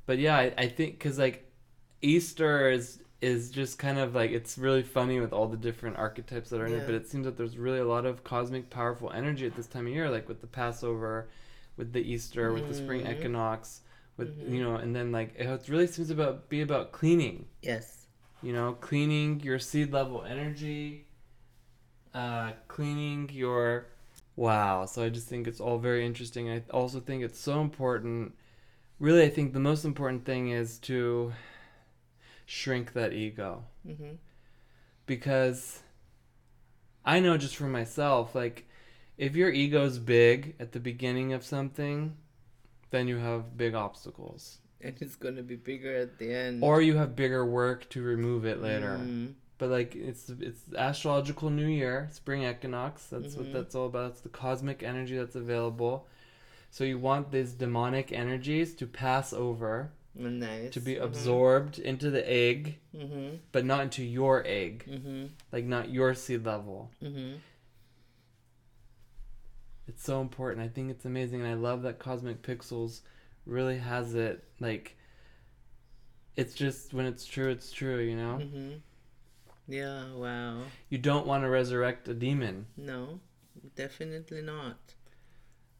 But 0.05 0.19
yeah, 0.19 0.37
I, 0.37 0.53
I 0.57 0.67
think 0.67 0.93
because 0.99 1.17
like 1.19 1.45
Easter 2.01 2.69
is 2.71 3.01
is 3.21 3.51
just 3.51 3.77
kind 3.77 3.99
of 3.99 4.15
like 4.15 4.31
it's 4.31 4.57
really 4.57 4.81
funny 4.81 5.19
with 5.19 5.33
all 5.33 5.47
the 5.47 5.57
different 5.57 5.97
archetypes 5.97 6.49
that 6.49 6.61
are 6.61 6.65
in 6.67 6.73
it. 6.73 6.85
But 6.85 6.95
it 6.95 7.07
seems 7.07 7.25
that 7.25 7.35
there's 7.35 7.57
really 7.57 7.79
a 7.79 7.85
lot 7.85 8.05
of 8.05 8.23
cosmic 8.23 8.69
powerful 8.69 9.11
energy 9.11 9.45
at 9.45 9.55
this 9.55 9.67
time 9.67 9.87
of 9.87 9.93
year, 9.93 10.09
like 10.09 10.29
with 10.29 10.39
the 10.39 10.47
Passover, 10.47 11.27
with 11.75 11.91
the 11.91 11.99
Easter, 12.01 12.53
with 12.53 12.67
the 12.67 12.73
spring 12.73 13.01
Mhm. 13.03 13.11
equinox, 13.17 13.81
with 14.19 14.37
Mhm. 14.37 14.53
you 14.53 14.61
know, 14.63 14.75
and 14.75 14.95
then 14.95 15.11
like 15.11 15.33
it 15.35 15.67
really 15.69 15.87
seems 15.87 16.09
about 16.11 16.49
be 16.49 16.61
about 16.61 16.91
cleaning. 16.91 17.47
Yes. 17.61 18.05
you 18.41 18.53
know 18.53 18.73
cleaning 18.79 19.39
your 19.41 19.59
seed 19.59 19.91
level 19.91 20.23
energy 20.23 21.05
uh 22.13 22.51
cleaning 22.69 23.29
your 23.33 23.87
wow 24.35 24.85
so 24.85 25.03
i 25.03 25.09
just 25.09 25.27
think 25.27 25.45
it's 25.47 25.59
all 25.59 25.77
very 25.77 26.05
interesting 26.05 26.49
i 26.49 26.61
also 26.71 26.99
think 27.01 27.21
it's 27.21 27.37
so 27.39 27.59
important 27.61 28.33
really 28.99 29.23
i 29.23 29.29
think 29.29 29.51
the 29.51 29.59
most 29.59 29.83
important 29.85 30.23
thing 30.25 30.49
is 30.61 30.79
to 30.79 31.33
shrink 32.45 32.93
that 32.93 33.11
ego 33.13 33.63
hmm 33.85 34.13
because 35.05 35.81
i 37.05 37.19
know 37.19 37.37
just 37.37 37.55
for 37.55 37.67
myself 37.67 38.33
like 38.33 38.65
if 39.17 39.35
your 39.35 39.49
ego's 39.51 39.97
big 39.99 40.55
at 40.59 40.71
the 40.71 40.79
beginning 40.79 41.33
of 41.33 41.43
something 41.43 42.15
then 42.91 43.07
you 43.07 43.17
have 43.17 43.57
big 43.57 43.73
obstacles 43.75 44.59
And 44.81 44.95
it's 45.01 45.15
gonna 45.15 45.43
be 45.43 45.55
bigger 45.55 45.95
at 45.95 46.17
the 46.19 46.33
end. 46.33 46.63
or 46.63 46.81
you 46.81 46.95
have 46.97 47.15
bigger 47.15 47.45
work 47.45 47.89
to 47.89 48.01
remove 48.01 48.45
it 48.45 48.61
later 48.61 48.97
Mm. 49.01 49.33
But 49.57 49.69
like 49.69 49.93
it's 49.93 50.29
it's 50.29 50.61
astrological 50.73 51.49
new 51.49 51.67
year, 51.67 52.07
spring 52.13 52.43
equinox. 52.43 53.07
That's 53.07 53.35
what 53.35 53.47
Mhm. 53.47 53.53
that's 53.53 53.75
all 53.75 53.87
about. 53.87 54.11
It's 54.11 54.21
the 54.21 54.29
cosmic 54.29 54.83
energy 54.83 55.17
that's 55.17 55.35
available. 55.35 56.07
So 56.71 56.85
you 56.85 56.97
want 56.97 57.31
these 57.31 57.51
demonic 57.53 58.13
energies 58.13 58.73
to 58.75 58.87
pass 58.87 59.33
over, 59.33 59.91
Nice. 60.15 60.71
to 60.75 60.79
be 60.79 60.95
Mhm. 60.95 61.03
absorbed 61.03 61.77
into 61.77 62.09
the 62.09 62.23
egg, 62.31 62.77
Mhm. 62.95 63.39
but 63.51 63.65
not 63.65 63.81
into 63.83 64.01
your 64.03 64.43
egg, 64.47 64.85
Mhm. 64.87 65.29
like 65.51 65.65
not 65.65 65.89
your 65.89 66.13
seed 66.13 66.45
level. 66.45 66.89
It's 69.89 70.03
so 70.03 70.21
important. 70.21 70.63
I 70.63 70.67
think 70.69 70.91
it's 70.91 71.05
amazing, 71.05 71.41
and 71.41 71.49
I 71.49 71.55
love 71.55 71.81
that 71.81 71.97
Cosmic 71.97 72.43
Pixels 72.43 73.01
really 73.47 73.79
has 73.79 74.13
it. 74.13 74.43
Like, 74.59 74.95
it's 76.35 76.53
just 76.53 76.93
when 76.93 77.05
it's 77.07 77.25
true, 77.25 77.49
it's 77.49 77.71
true. 77.71 77.99
You 77.99 78.15
know, 78.15 78.37
Mhm. 78.39 78.81
Yeah. 79.67 80.13
Wow. 80.13 80.63
you 80.89 80.97
don't 80.99 81.25
want 81.25 81.43
to 81.43 81.49
resurrect 81.49 82.07
a 82.07 82.13
demon. 82.13 82.67
No, 82.77 83.19
definitely 83.75 84.41
not. 84.43 84.77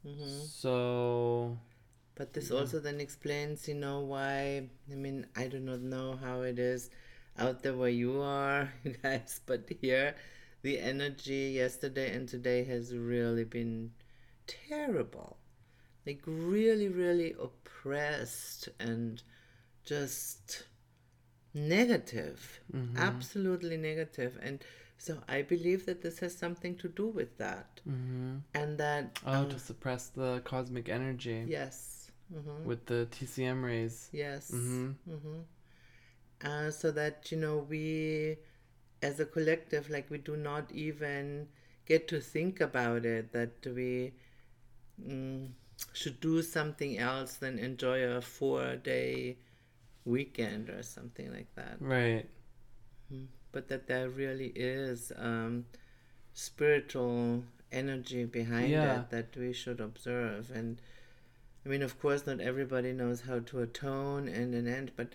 hmm 0.03 0.39
So 0.45 1.57
But 2.15 2.33
this 2.33 2.49
Yeah. 2.49 2.57
also 2.57 2.79
then 2.79 2.99
explains, 2.99 3.67
you 3.67 3.75
know, 3.75 4.01
why. 4.01 4.69
I 4.91 4.95
mean, 4.95 5.27
I 5.35 5.47
do 5.47 5.59
not 5.59 5.79
know 5.81 6.17
how 6.17 6.41
it 6.41 6.59
is 6.59 6.89
out 7.37 7.63
there 7.63 7.75
where 7.75 7.89
you 7.89 8.21
are, 8.21 8.73
you 8.83 8.93
guys, 9.01 9.39
but 9.45 9.69
here, 9.81 10.15
the 10.61 10.79
energy 10.79 11.51
yesterday 11.55 12.13
and 12.13 12.27
today 12.27 12.63
has 12.65 12.95
really 12.95 13.43
been 13.43 13.91
terrible. 14.47 15.37
Like, 16.05 16.21
really, 16.25 16.87
really 16.87 17.35
oppressed 17.39 18.69
and 18.79 19.21
just 19.85 20.65
negative. 21.53 22.59
mhm. 22.71 22.95
Absolutely 22.97 23.77
negative. 23.77 24.37
And 24.41 24.63
so 24.97 25.21
I 25.27 25.41
believe 25.41 25.85
that 25.85 26.01
this 26.01 26.19
has 26.19 26.35
something 26.37 26.75
to 26.77 26.87
do 26.89 27.07
with 27.07 27.37
that. 27.37 27.81
Mhm. 27.87 28.41
And 28.53 28.77
that. 28.77 29.19
Oh, 29.25 29.31
uh, 29.43 29.49
to 29.49 29.59
suppress 29.59 30.09
the 30.09 30.41
cosmic 30.43 30.89
energy 30.89 31.45
yes. 31.47 32.11
hmm 32.31 32.65
with 32.65 32.85
the 32.85 33.07
TCM 33.11 33.63
rays. 33.63 34.09
Yes. 34.11 34.51
Mhm. 34.51 34.95
hmm 35.05 35.39
Uh, 36.41 36.71
so 36.71 36.89
that 36.91 37.31
you 37.31 37.37
know 37.37 37.57
we, 37.57 38.37
as 39.01 39.19
a 39.19 39.25
collective, 39.25 39.89
like 39.89 40.09
we 40.09 40.17
do 40.17 40.35
not 40.37 40.71
even 40.71 41.47
get 41.85 42.07
to 42.09 42.19
think 42.19 42.61
about 42.61 43.05
it. 43.05 43.31
That 43.33 43.65
we 43.65 44.13
mm, 45.01 45.49
should 45.93 46.19
do 46.19 46.41
something 46.41 46.97
else 46.97 47.35
than 47.35 47.59
enjoy 47.59 48.03
a 48.03 48.21
four-day 48.21 49.37
weekend 50.05 50.69
or 50.69 50.83
something 50.83 51.31
like 51.33 51.53
that. 51.55 51.77
Right. 51.79 52.27
But 53.51 53.67
that 53.67 53.87
there 53.87 54.09
really 54.09 54.47
is 54.55 55.11
um, 55.15 55.65
spiritual 56.33 57.43
energy 57.71 58.25
behind 58.25 58.69
Yeah. 58.69 59.01
it 59.01 59.09
that 59.11 59.35
we 59.37 59.53
should 59.53 59.79
observe. 59.81 60.51
And 60.51 60.81
I 61.65 61.69
mean, 61.69 61.81
of 61.83 61.99
course, 61.99 62.25
not 62.27 62.41
everybody 62.41 62.93
knows 62.93 63.21
how 63.21 63.39
to 63.39 63.61
atone 63.61 64.27
and 64.27 64.55
an 64.55 64.67
end, 64.67 64.91
but 64.95 65.13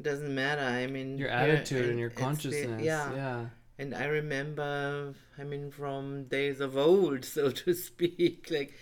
it 0.00 0.04
doesn't 0.04 0.34
matter. 0.34 0.62
I 0.62 0.86
mean, 0.86 1.18
Your 1.18 1.28
attitude 1.28 1.90
and 1.90 1.98
your 1.98 2.08
it's 2.08 2.16
the- 2.16 2.22
consciousness. 2.24 2.82
yeah. 2.82 3.12
Yeah. 3.14 3.44
And 3.78 3.94
I 3.94 4.06
remember, 4.06 5.14
I 5.38 5.44
mean, 5.44 5.70
from 5.70 6.24
days 6.24 6.60
of 6.60 6.76
old, 6.76 7.24
so 7.36 7.50
to 7.50 7.74
speak, 7.74 8.48
like 8.50 8.72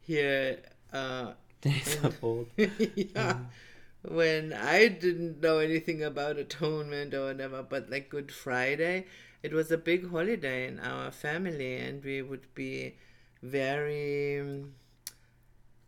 here, 0.00 0.62
uh, 0.92 1.32
Days 1.60 1.96
And- 1.96 2.04
of 2.06 2.22
old. 2.22 2.46
yeah, 2.56 3.38
when 4.02 4.52
I 4.52 4.86
didn't 4.86 5.40
know 5.42 5.58
anything 5.58 6.04
about 6.04 6.38
atonement 6.38 7.14
or 7.14 7.26
whatever, 7.26 7.64
but 7.64 7.90
like 7.90 8.08
Good 8.08 8.30
Friday, 8.30 9.06
it 9.42 9.52
was 9.52 9.70
a 9.72 9.78
big 9.78 10.08
holiday 10.10 10.68
in 10.68 10.78
our 10.78 11.10
family, 11.10 11.76
and 11.76 12.02
we 12.04 12.22
would 12.22 12.46
be 12.54 12.94
very 13.42 14.64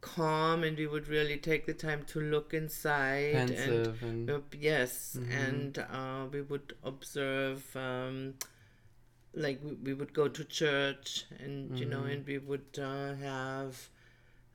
calm 0.01 0.65
and 0.65 0.77
we 0.79 0.87
would 0.87 1.09
really 1.09 1.37
take 1.37 1.67
the 1.67 1.75
time 1.75 2.05
to 2.05 2.21
look 2.21 2.55
inside 2.55 3.35
and 3.35 3.49
Pensive 3.51 4.03
and, 4.03 4.31
uh, 4.31 4.41
yes 4.59 5.17
Mhm. 5.21 5.31
and 5.31 5.79
uh, 5.79 6.27
we 6.33 6.41
would 6.43 6.75
observe 6.83 7.77
um, 7.77 8.35
like 9.35 9.61
we, 9.63 9.75
we 9.75 9.95
would 9.95 10.13
go 10.13 10.27
to 10.29 10.45
church 10.45 11.25
and 11.39 11.79
you 11.79 11.87
know 11.87 12.03
Mhm. 12.03 12.13
and 12.13 12.27
we 12.27 12.39
would 12.39 12.79
uh, 12.79 13.15
have 13.15 13.89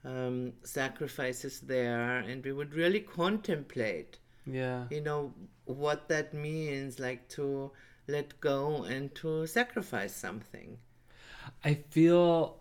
um, 0.04 0.54
sacrifices 0.64 1.62
there 1.62 2.18
and 2.20 2.44
we 2.44 2.52
would 2.52 2.74
really 2.74 3.00
contemplate 3.00 4.20
yeah. 4.46 4.88
you 4.90 5.02
know 5.02 5.34
what 5.66 6.08
that 6.10 6.34
means 6.34 7.00
like 7.00 7.28
to 7.30 7.72
let 8.08 8.40
go 8.40 8.84
and 8.84 9.16
to 9.16 9.48
sacrifice 9.48 10.14
something 10.16 10.78
I 11.64 11.74
feel 11.90 12.60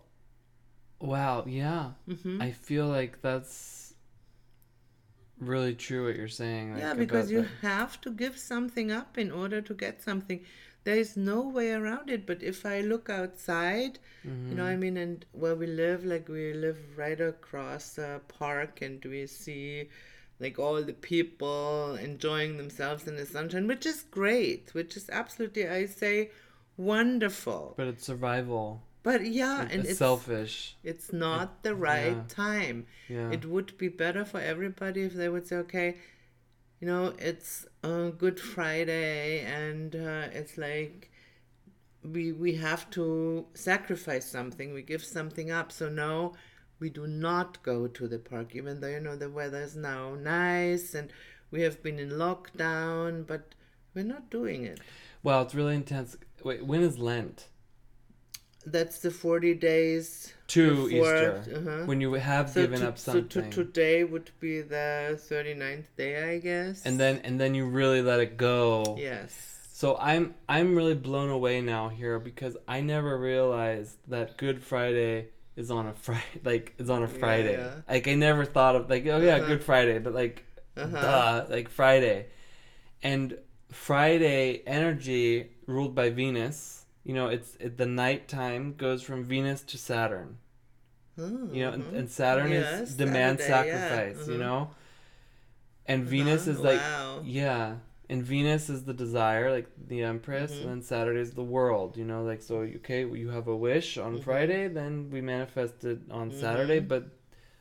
wow, 0.99 1.43
yeah. 1.47 1.91
hmm 2.07 2.41
I 2.41 2.51
feel 2.51 2.87
like 2.87 3.21
that's 3.21 3.93
really 5.39 5.75
true 5.75 6.05
what 6.07 6.15
you're 6.15 6.27
saying. 6.27 6.71
Like, 6.73 6.81
yeah 6.81 6.93
because 6.93 7.31
you 7.31 7.41
the- 7.41 7.67
have 7.67 7.99
to 8.01 8.09
give 8.11 8.37
something 8.37 8.91
up 8.91 9.17
in 9.17 9.31
order 9.31 9.61
to 9.61 9.73
get 9.73 10.01
something 10.01 10.43
there 10.83 10.95
is 10.97 11.17
no 11.17 11.41
way 11.41 11.71
around 11.71 12.09
it 12.09 12.25
but 12.25 12.41
if 12.43 12.65
i 12.65 12.79
look 12.81 13.09
outside 13.09 13.99
you 14.49 14.55
know 14.55 14.63
i 14.65 14.75
mean 14.75 14.97
and 14.97 15.25
where 15.31 15.55
we 15.55 15.65
live 15.67 16.05
like 16.05 16.27
we 16.29 16.53
live 16.53 16.77
right 16.97 17.19
across 17.19 17.97
a 17.97 18.21
park 18.27 18.81
and 18.81 19.03
we 19.05 19.25
see 19.27 19.89
like 20.39 20.59
all 20.59 20.81
the 20.83 20.93
people 20.93 21.95
enjoying 21.95 22.57
themselves 22.57 23.07
in 23.07 23.15
the 23.15 23.25
sunshine 23.25 23.67
which 23.67 23.85
is 23.85 24.03
great 24.03 24.73
which 24.73 24.95
is 24.95 25.09
absolutely 25.09 25.67
i 25.67 25.85
say 25.85 26.29
wonderful 26.77 27.73
but 27.77 27.87
it's 27.87 28.05
survival. 28.05 28.81
But 29.05 29.19
yeah 29.41 29.61
and 29.71 29.81
it's 29.81 29.91
it's 29.91 29.99
selfish. 29.99 30.75
it's 30.83 31.09
not 31.13 31.49
the 31.63 31.75
right 31.75 32.17
yeah. 32.17 32.23
time 32.47 32.77
Yeah. 33.15 33.31
it 33.37 33.43
would 33.45 33.77
be 33.77 33.89
better 34.03 34.23
for 34.25 34.39
everybody 34.53 35.01
if 35.09 35.13
they 35.13 35.29
would 35.29 35.47
say 35.47 35.57
okay 35.57 35.89
you 36.79 36.87
know 36.91 37.13
it's 37.19 37.51
uh, 37.83 38.09
good 38.23 38.39
friday 38.39 39.41
and 39.61 39.95
uh, 39.95 40.27
it's 40.39 40.57
like 40.57 41.11
we 42.03 42.31
we 42.31 42.55
have 42.55 42.89
to 42.91 43.45
sacrifice 43.53 44.25
something 44.37 44.73
we 44.73 44.81
give 44.81 45.03
something 45.03 45.49
up 45.51 45.71
so 45.71 45.89
no 45.89 46.33
we 46.79 46.89
do 46.89 47.07
not 47.07 47.61
go 47.63 47.87
to 47.87 48.07
the 48.07 48.19
park 48.19 48.55
even 48.55 48.79
though 48.81 48.87
you 48.97 48.99
know 48.99 49.15
the 49.15 49.29
weather 49.29 49.61
is 49.61 49.75
now 49.75 50.13
nice 50.15 50.93
and 50.93 51.11
we 51.51 51.61
have 51.61 51.81
been 51.81 51.99
in 51.99 52.09
lockdown 52.11 53.25
but 53.25 53.55
we're 53.93 54.03
not 54.03 54.29
doing 54.29 54.63
it 54.63 54.79
Well, 55.23 55.41
it's 55.41 55.55
really 55.55 55.75
intense. 55.75 56.17
Wait, 56.43 56.63
when 56.65 56.81
is 56.83 56.99
Lent? 56.99 57.47
That's 58.65 58.99
the 58.99 59.11
40 59.11 59.53
days 59.55 60.33
To 60.47 60.87
before- 60.87 60.89
Easter. 60.89 61.43
uh-huh. 61.55 61.85
When 61.85 62.01
you 62.01 62.13
have 62.13 62.49
so 62.49 62.61
given 62.61 62.79
to- 62.81 62.87
up 62.89 62.97
so 62.97 63.13
something. 63.13 63.49
to, 63.49 63.63
today 63.63 64.03
would 64.03 64.31
be 64.39 64.61
the 64.61 65.19
39th 65.29 65.85
day 65.97 66.13
i 66.35 66.39
guess 66.39 66.85
and 66.85 66.99
then 66.99 67.21
and 67.23 67.39
then 67.39 67.53
you 67.55 67.65
really 67.65 68.01
let 68.01 68.19
it 68.19 68.37
go. 68.37 68.95
yes 68.99 69.31
So 69.73 69.97
I'm 69.99 70.33
I'm 70.47 70.69
really 70.79 70.95
blown 70.95 71.29
away 71.29 71.59
now 71.61 71.89
here 71.89 72.17
because 72.29 72.55
I 72.67 72.79
never 72.81 73.11
realized 73.19 73.97
that 74.07 74.37
Good 74.37 74.63
Friday 74.63 75.15
is 75.61 75.69
on 75.69 75.85
a 75.87 75.93
Friday 75.93 76.39
like 76.51 76.73
is 76.77 76.89
on 76.89 77.01
a 77.03 77.07
Yeah, 77.11 77.19
Friday. 77.19 77.53
yeah. 77.57 77.81
Like 77.93 78.07
I 78.07 78.15
never 78.15 78.45
thought 78.45 78.75
of 78.79 78.89
like 78.89 79.03
oh 79.07 79.19
yeah 79.19 79.35
Uh-huh. 79.37 79.47
Good 79.51 79.63
Friday 79.69 79.99
but 79.99 80.13
like 80.23 80.35
Uh-huh. 80.77 81.01
duh 81.05 81.45
like 81.55 81.67
Friday, 81.69 82.27
and 83.03 83.37
Friday 83.71 84.61
energy 84.65 85.49
ruled 85.67 85.93
by 85.95 86.09
Venus. 86.09 86.84
You 87.05 87.13
know 87.13 87.27
it's 87.27 87.55
it, 87.59 87.77
the 87.77 87.85
nighttime 87.85 88.73
goes 88.75 89.01
from 89.03 89.23
Venus 89.23 89.61
to 89.61 89.77
Saturn. 89.77 90.37
You 91.17 91.63
know 91.63 91.71
and, 91.71 91.83
uh-huh. 91.83 91.97
and 91.97 92.09
Saturn 92.11 92.51
is 92.51 92.95
demand 92.95 93.39
Saturday, 93.39 93.77
yeah, 93.77 93.87
sacrifice. 93.89 94.27
You 94.27 94.37
know, 94.39 94.69
and 95.85 96.03
Venus 96.03 96.43
Uh-huh, 96.43 96.51
is 96.51 96.59
like 96.63 96.79
wow. 96.79 97.21
yeah, 97.23 97.75
and 98.09 98.23
Venus 98.23 98.69
is 98.69 98.83
the 98.85 98.93
desire, 98.93 99.51
like 99.51 99.67
the 99.87 100.01
Empress, 100.03 100.51
Mhm. 100.51 100.59
and 100.61 100.69
then 100.69 100.81
Saturday 100.81 101.19
is 101.21 101.33
the 101.33 101.43
world. 101.43 101.97
You 101.97 102.05
know, 102.05 102.23
like 102.23 102.41
so. 102.41 102.57
Okay, 102.79 103.01
you 103.05 103.29
have 103.29 103.47
a 103.47 103.55
wish 103.55 103.97
on 103.97 104.17
Mhm. 104.17 104.23
Friday, 104.23 104.67
then 104.67 105.09
we 105.11 105.21
manifest 105.21 105.83
it 105.85 105.99
on 106.11 106.31
Saturday. 106.31 106.79
Mhm. 106.81 106.87
But 106.87 107.03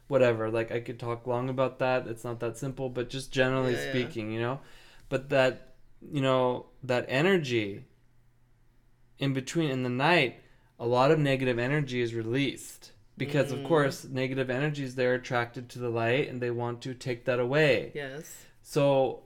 whatever, 0.09 0.51
like 0.51 0.73
I 0.73 0.81
could 0.81 0.99
talk 0.99 1.27
long 1.27 1.49
about 1.49 1.79
that. 1.79 2.07
It's 2.07 2.25
not 2.25 2.41
that 2.41 2.57
simple, 2.59 2.89
but 2.89 3.09
just 3.11 3.33
generally 3.33 3.75
yeah. 3.75 3.91
speaking, 3.91 4.33
you 4.33 4.41
know, 4.41 4.61
but 5.09 5.29
that 5.31 5.75
you 6.13 6.21
know 6.21 6.67
that 6.83 7.07
energy 7.09 7.85
in 9.19 9.33
between 9.33 9.71
in 9.71 9.83
the 9.83 9.89
night, 9.91 10.41
a 10.79 10.87
lot 10.87 11.11
of 11.11 11.19
negative 11.19 11.59
energy 11.59 12.01
is 12.01 12.15
released. 12.15 12.93
Because 13.17 13.53
of 13.53 13.61
Mhm. 13.61 13.65
course, 13.67 14.05
negative 14.05 14.51
energies 14.51 14.97
they're 14.97 15.15
attracted 15.15 15.69
to 15.71 15.79
the 15.79 15.89
light 15.89 16.29
and 16.29 16.41
they 16.43 16.51
want 16.51 16.83
to 16.83 16.95
take 16.95 17.25
that 17.27 17.39
away. 17.39 17.93
yes 17.95 18.47
So, 18.63 19.23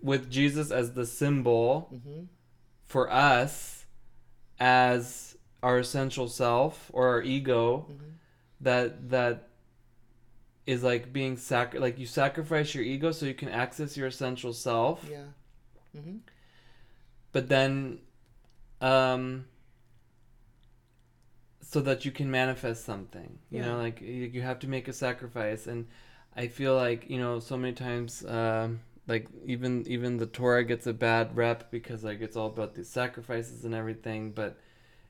with 0.00 0.30
Jesus 0.30 0.70
as 0.70 0.92
the 0.92 1.06
symbol 1.06 1.88
hmm 2.04 2.24
for 2.84 3.10
us 3.12 3.86
as 4.60 5.36
our 5.62 5.78
essential 5.80 6.28
self 6.28 6.88
or 6.94 7.08
our 7.08 7.22
ego, 7.22 7.86
Mhm. 7.90 8.12
that 8.60 9.10
that 9.10 9.48
is 10.66 10.82
like 10.84 11.12
being 11.12 11.36
sac 11.36 11.74
like 11.74 11.98
you 11.98 12.06
sacrifice 12.06 12.74
your 12.74 12.84
ego 12.84 13.10
so 13.12 13.26
you 13.26 13.34
can 13.34 13.48
access 13.48 13.96
your 13.96 14.06
essential 14.06 14.52
self, 14.52 15.04
yeah 15.10 15.24
Mm-hmm. 15.96 16.18
but 17.32 17.48
then 17.48 17.98
um 18.80 19.44
so 21.60 21.80
that 21.80 22.04
you 22.04 22.10
can 22.12 22.30
manifest 22.30 22.84
something. 22.84 23.38
You 23.50 23.62
know, 23.62 23.76
like 23.78 24.00
you, 24.00 24.30
you 24.34 24.42
have 24.42 24.58
to 24.60 24.68
make 24.68 24.88
a 24.88 24.92
sacrifice 24.92 25.66
and 25.66 25.86
I 26.36 26.48
feel 26.48 26.76
like, 26.76 27.08
you 27.10 27.18
know, 27.18 27.40
so 27.40 27.56
many 27.56 27.72
times 27.72 28.24
um 28.26 28.80
like 29.08 29.28
even 29.44 29.84
even 29.86 30.16
the 30.16 30.26
Torah 30.26 30.64
gets 30.64 30.86
a 30.86 30.92
bad 30.92 31.36
rep 31.36 31.70
because 31.70 32.04
like 32.04 32.20
it's 32.20 32.36
all 32.36 32.48
about 32.48 32.74
these 32.74 32.88
sacrifices 32.88 33.64
and 33.64 33.74
everything, 33.74 34.30
but 34.32 34.58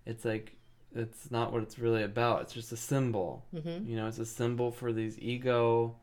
it's 0.07 0.25
like 0.25 0.57
it's 0.95 1.31
not 1.31 1.53
what 1.53 1.63
it's 1.63 1.79
really 1.79 2.03
about. 2.05 2.43
It's 2.43 2.53
just 2.55 2.73
a 2.73 2.77
symbol. 2.77 3.45
hmm 3.53 3.85
You 3.89 3.97
know, 3.97 4.07
it's 4.09 4.19
a 4.19 4.27
symbol 4.27 4.71
for 4.71 4.93
these 4.93 5.19
ego 5.19 5.97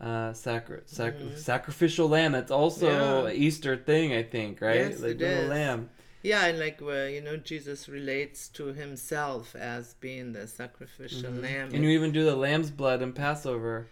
uh 0.00 0.32
sacri- 0.32 0.82
sac- 0.86 1.18
Mhm. 1.20 1.36
sacrificial 1.36 2.08
lamb. 2.08 2.32
That's 2.32 2.50
also 2.50 3.26
Yeah. 3.26 3.32
Easter 3.32 3.76
thing, 3.76 4.12
I 4.12 4.22
think, 4.24 4.60
right? 4.60 4.90
Yes, 4.90 5.00
like 5.00 5.12
it 5.12 5.20
little 5.20 5.42
is. 5.44 5.48
lamb. 5.48 5.90
Yeah 6.26 6.46
and 6.46 6.58
like 6.58 6.80
where 6.80 7.08
you 7.08 7.20
know 7.20 7.36
jesus 7.36 7.88
relates 7.88 8.48
to 8.48 8.64
himself 8.72 9.54
as 9.54 9.94
being 10.06 10.32
the 10.32 10.46
sacrificial 10.46 11.30
Mhm. 11.32 11.42
lamb 11.42 11.68
And 11.74 11.84
you 11.84 11.90
even 11.90 12.10
do 12.12 12.24
the 12.24 12.34
lamb's 12.46 12.70
blood 12.70 13.00
in 13.02 13.12
Passover. 13.12 13.86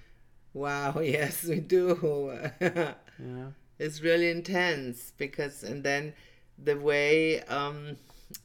wow 0.52 0.98
yes 1.16 1.44
we 1.44 1.60
do 1.60 1.82
know? 2.60 2.94
it's 3.84 4.00
really 4.08 4.30
intense 4.30 5.12
because 5.24 5.62
and 5.62 5.82
then 5.84 6.12
the 6.68 6.76
way 6.90 7.40
um 7.58 7.96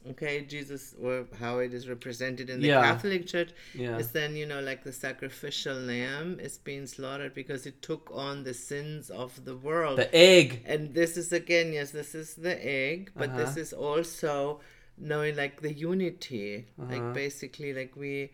okay 0.08 0.42
jesus 0.42 0.94
or 1.02 1.26
how 1.38 1.58
it 1.58 1.74
is 1.74 1.88
represented 1.88 2.48
in 2.48 2.60
the 2.60 2.68
Yeah. 2.68 2.80
catholic 2.82 3.26
church 3.26 3.50
Yeah. 3.74 3.98
is 3.98 4.12
then 4.12 4.34
you 4.34 4.46
know 4.46 4.60
like 4.60 4.82
the 4.82 4.92
sacrificial 4.92 5.76
lamb 5.76 6.40
is 6.40 6.56
being 6.58 6.86
slaughtered 6.86 7.34
because 7.34 7.66
it 7.66 7.82
took 7.82 8.10
on 8.12 8.44
the 8.44 8.54
sins 8.54 9.10
of 9.10 9.44
the 9.44 9.56
world 9.56 9.98
The 9.98 10.14
egg. 10.14 10.62
and 10.64 10.94
this 10.94 11.16
is 11.16 11.32
again 11.32 11.72
yes 11.72 11.90
this 11.90 12.14
is 12.14 12.34
the 12.34 12.56
egg 12.66 13.12
but 13.14 13.36
this 13.36 13.50
Uh-huh. 13.50 13.60
is 13.60 13.72
also 13.72 14.60
knowing 14.96 15.36
like 15.36 15.60
the 15.60 15.72
unity 15.72 16.66
Uh-huh. 16.78 16.92
like 16.92 17.12
basically 17.14 17.72
like 17.74 17.94
we 17.96 18.30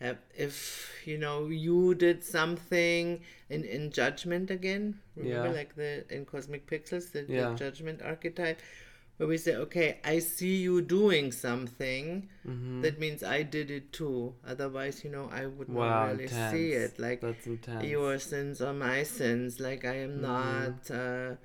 have, 0.00 0.18
if 0.36 0.56
you 1.04 1.18
know 1.18 1.48
you 1.48 1.92
did 1.96 2.22
something 2.22 3.20
in 3.50 3.64
in 3.64 3.90
judgment 3.90 4.50
again 4.50 5.00
remember 5.16 5.48
Yeah. 5.48 5.54
like 5.60 5.74
the 5.74 6.04
in 6.14 6.24
cosmic 6.24 6.66
pixels 6.70 7.10
the, 7.12 7.24
Yeah. 7.28 7.48
the 7.50 7.56
judgment 7.56 8.02
archetype 8.02 8.60
where 9.18 9.28
we 9.28 9.36
say 9.36 9.54
okay 9.56 9.98
i 10.04 10.18
see 10.18 10.56
you 10.56 10.80
doing 10.80 11.30
something. 11.32 12.28
Hmm 12.44 12.80
that 12.80 12.98
means 13.00 13.22
i 13.24 13.42
did 13.42 13.70
it 13.70 13.92
too. 13.92 14.34
Otherwise 14.46 15.04
you 15.04 15.10
know 15.10 15.28
i 15.32 15.44
would 15.46 15.68
Wow, 15.68 16.06
not 16.06 16.10
really 16.12 16.24
intense. 16.24 16.50
see 16.52 16.72
it. 16.72 16.98
Like 16.98 17.22
your 17.82 18.18
sins 18.18 18.60
are 18.62 18.72
my 18.72 19.02
sins. 19.02 19.60
Like 19.60 19.84
i 19.84 19.96
am 19.96 20.14
Mhm. 20.18 20.22
not 20.22 20.90
uh, 20.90 21.36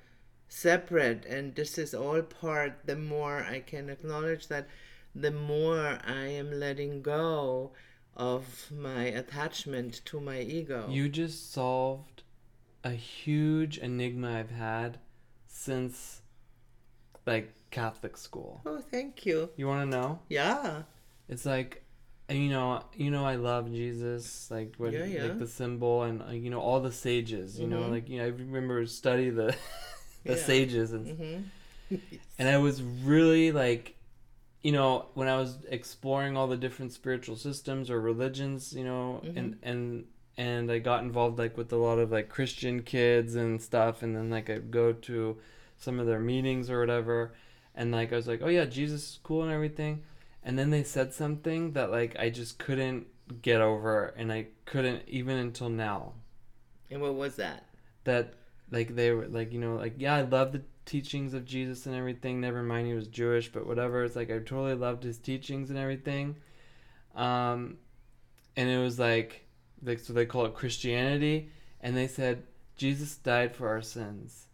separate. 0.48 1.24
And 1.26 1.54
this 1.54 1.76
is 1.78 1.94
all 1.94 2.22
part 2.22 2.72
the 2.86 2.96
more 2.96 3.44
i 3.44 3.60
can 3.60 3.90
acknowledge 3.90 4.46
that 4.48 4.68
the 5.14 5.30
more 5.30 5.98
i 6.06 6.26
am 6.26 6.52
letting 6.60 7.02
go 7.02 7.72
of 8.16 8.70
my 8.70 9.04
attachment 9.04 10.00
to 10.06 10.20
my 10.20 10.40
ego. 10.40 10.86
You 10.88 11.08
just 11.08 11.52
solved 11.52 12.22
a 12.84 12.90
huge 12.92 13.78
enigma 13.78 14.38
I've 14.38 14.50
had 14.52 14.98
since 15.46 16.22
like 17.26 17.52
Catholic 17.74 18.16
school. 18.16 18.52
oh 18.66 18.80
thank 18.94 19.26
you 19.26 19.38
You 19.56 19.66
want 19.66 19.80
to 19.84 19.96
know? 19.96 20.10
yeah 20.28 20.82
It's 21.28 21.46
like 21.54 21.70
you 22.30 22.48
know, 22.48 22.82
you 23.02 23.10
know 23.10 23.24
I 23.26 23.36
love 23.50 23.64
Jesus, 23.70 24.50
like 24.50 24.70
what 24.78 24.92
Yeah, 24.94 25.04
yeah. 25.04 25.22
like 25.24 25.38
the 25.38 25.46
symbol 25.46 26.04
and 26.08 26.22
uh, 26.22 26.30
you 26.44 26.48
know 26.52 26.60
all 26.68 26.80
the 26.80 26.92
sages, 27.06 27.48
you 27.62 27.68
know, 27.72 27.82
Mhm. 27.82 27.90
like 27.94 28.06
you 28.08 28.16
know 28.18 28.24
I 28.24 28.32
remember 28.46 28.76
study 28.86 29.28
the 29.40 29.48
the 30.24 30.36
Yeah. 30.36 30.46
sages 30.52 30.88
and 30.96 31.04
mm-hmm. 31.06 31.96
and 32.38 32.46
I 32.48 32.58
was 32.66 32.76
really 33.12 33.52
like 33.64 33.84
you 34.62 34.72
know, 34.72 34.92
when 35.12 35.28
I 35.28 35.36
was 35.36 35.58
exploring 35.68 36.32
all 36.38 36.48
the 36.48 36.56
different 36.66 36.90
spiritual 37.00 37.36
systems 37.36 37.90
or 37.90 38.00
religions, 38.00 38.72
you 38.72 38.84
know, 38.90 39.20
Mhm. 39.22 39.36
and 39.38 39.48
and 39.70 40.04
and 40.38 40.64
I 40.72 40.78
got 40.90 41.02
involved 41.08 41.38
like 41.38 41.54
with 41.60 41.70
a 41.72 41.76
lot 41.88 41.98
of 41.98 42.10
like 42.10 42.28
Christian 42.36 42.76
kids 42.82 43.34
and 43.42 43.60
stuff, 43.60 44.02
and 44.02 44.16
then 44.16 44.30
like 44.36 44.48
I'd 44.54 44.70
go 44.70 44.86
to 45.08 45.36
some 45.76 46.00
of 46.00 46.06
their 46.06 46.20
meetings 46.32 46.70
or 46.70 46.80
whatever, 46.80 47.34
and 47.74 47.90
like 47.92 48.12
I 48.12 48.16
was 48.16 48.26
like, 48.28 48.40
oh 48.42 48.48
yeah, 48.48 48.64
Jesus 48.64 49.02
is 49.02 49.18
cool 49.22 49.42
and 49.42 49.52
everything, 49.52 50.02
and 50.42 50.58
then 50.58 50.70
they 50.70 50.82
said 50.84 51.12
something 51.12 51.72
that 51.72 51.90
like 51.90 52.16
I 52.18 52.30
just 52.30 52.58
couldn't 52.58 53.06
get 53.42 53.60
over, 53.60 54.14
and 54.16 54.32
I 54.32 54.46
couldn't 54.66 55.02
even 55.08 55.38
until 55.38 55.68
now 55.70 56.12
And 56.90 57.00
what 57.00 57.14
was 57.14 57.36
that? 57.36 57.64
that 58.04 58.34
like 58.70 58.94
they 58.94 59.10
were 59.12 59.26
like 59.28 59.52
you 59.52 59.60
know 59.60 59.76
like 59.76 59.94
yeah 59.98 60.14
I 60.14 60.22
love 60.22 60.52
the 60.52 60.62
teachings 60.84 61.32
of 61.34 61.44
Jesus 61.44 61.86
and 61.86 61.94
everything. 61.94 62.40
Never 62.40 62.62
mind 62.62 62.86
he 62.86 62.94
was 62.94 63.06
Jewish, 63.08 63.50
but 63.50 63.66
whatever. 63.66 64.04
It's 64.04 64.16
like 64.16 64.30
I 64.30 64.38
totally 64.38 64.74
loved 64.74 65.02
his 65.02 65.18
teachings 65.18 65.70
and 65.70 65.78
everything. 65.78 66.36
Um, 67.14 67.78
and 68.56 68.68
it 68.68 68.78
was 68.78 68.98
like 68.98 69.46
like 69.82 69.98
so 70.00 70.12
they 70.12 70.26
call 70.26 70.46
it 70.46 70.54
Christianity, 70.54 71.50
and 71.80 71.96
they 71.96 72.06
said 72.06 72.42
Jesus 72.76 73.16
died 73.16 73.54
for 73.54 73.68
our 73.68 73.82
sins, 73.82 74.46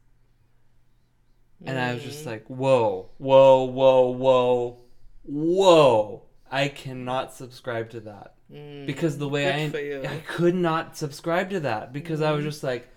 and 1.67 1.79
I 1.79 1.93
was 1.95 2.03
just 2.03 2.23
Mhm. 2.25 2.27
like 2.27 2.47
whoa 2.47 3.11
whoa 3.19 3.65
whoa 3.65 4.11
whoa 4.11 4.79
whoa. 5.25 6.23
I 6.51 6.69
cannot 6.69 7.33
subscribe 7.35 7.91
to 7.91 8.01
that 8.01 8.35
Mm, 8.53 8.85
because 8.87 9.19
the 9.19 9.29
way 9.29 9.53
I. 9.53 10.07
I 10.07 10.17
could 10.27 10.55
not 10.57 10.97
subscribe 10.97 11.51
to 11.51 11.61
that 11.61 11.93
because 11.93 12.21
I 12.21 12.33
was 12.33 12.43
Mhm. 12.43 12.49
just 12.49 12.65
like 12.65 12.89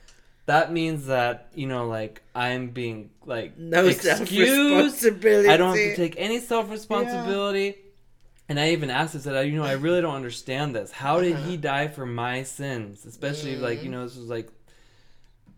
that 0.46 0.72
means 0.72 1.06
that 1.08 1.52
you 1.54 1.68
know 1.68 1.88
like 1.88 2.22
I'm 2.34 2.70
being 2.70 3.12
like 3.26 3.58
no 3.58 3.90
self 3.92 4.22
responsibility. 4.32 5.50
I 5.50 5.58
don't 5.58 5.78
have 5.78 5.92
to 5.92 5.96
take 5.96 6.16
any 6.18 6.40
self 6.40 6.72
responsibility. 6.72 7.76
And 8.50 8.60
I 8.60 8.72
even 8.72 8.90
asked, 8.90 9.16
I 9.16 9.20
said, 9.20 9.48
you 9.48 9.56
know, 9.56 9.64
I 9.64 9.72
really 9.72 10.02
don't 10.02 10.16
understand 10.16 10.76
this. 10.76 10.92
How 10.92 11.22
did 11.22 11.38
he 11.38 11.54
Uh-huh. 11.54 11.62
die 11.62 11.88
for 11.88 12.06
my 12.06 12.44
sins? 12.44 13.06
Especially 13.06 13.56
like, 13.56 13.84
you 13.84 13.88
Mhm. 13.88 13.92
know, 13.94 14.04
this 14.04 14.18
was 14.18 14.28
like, 14.28 14.50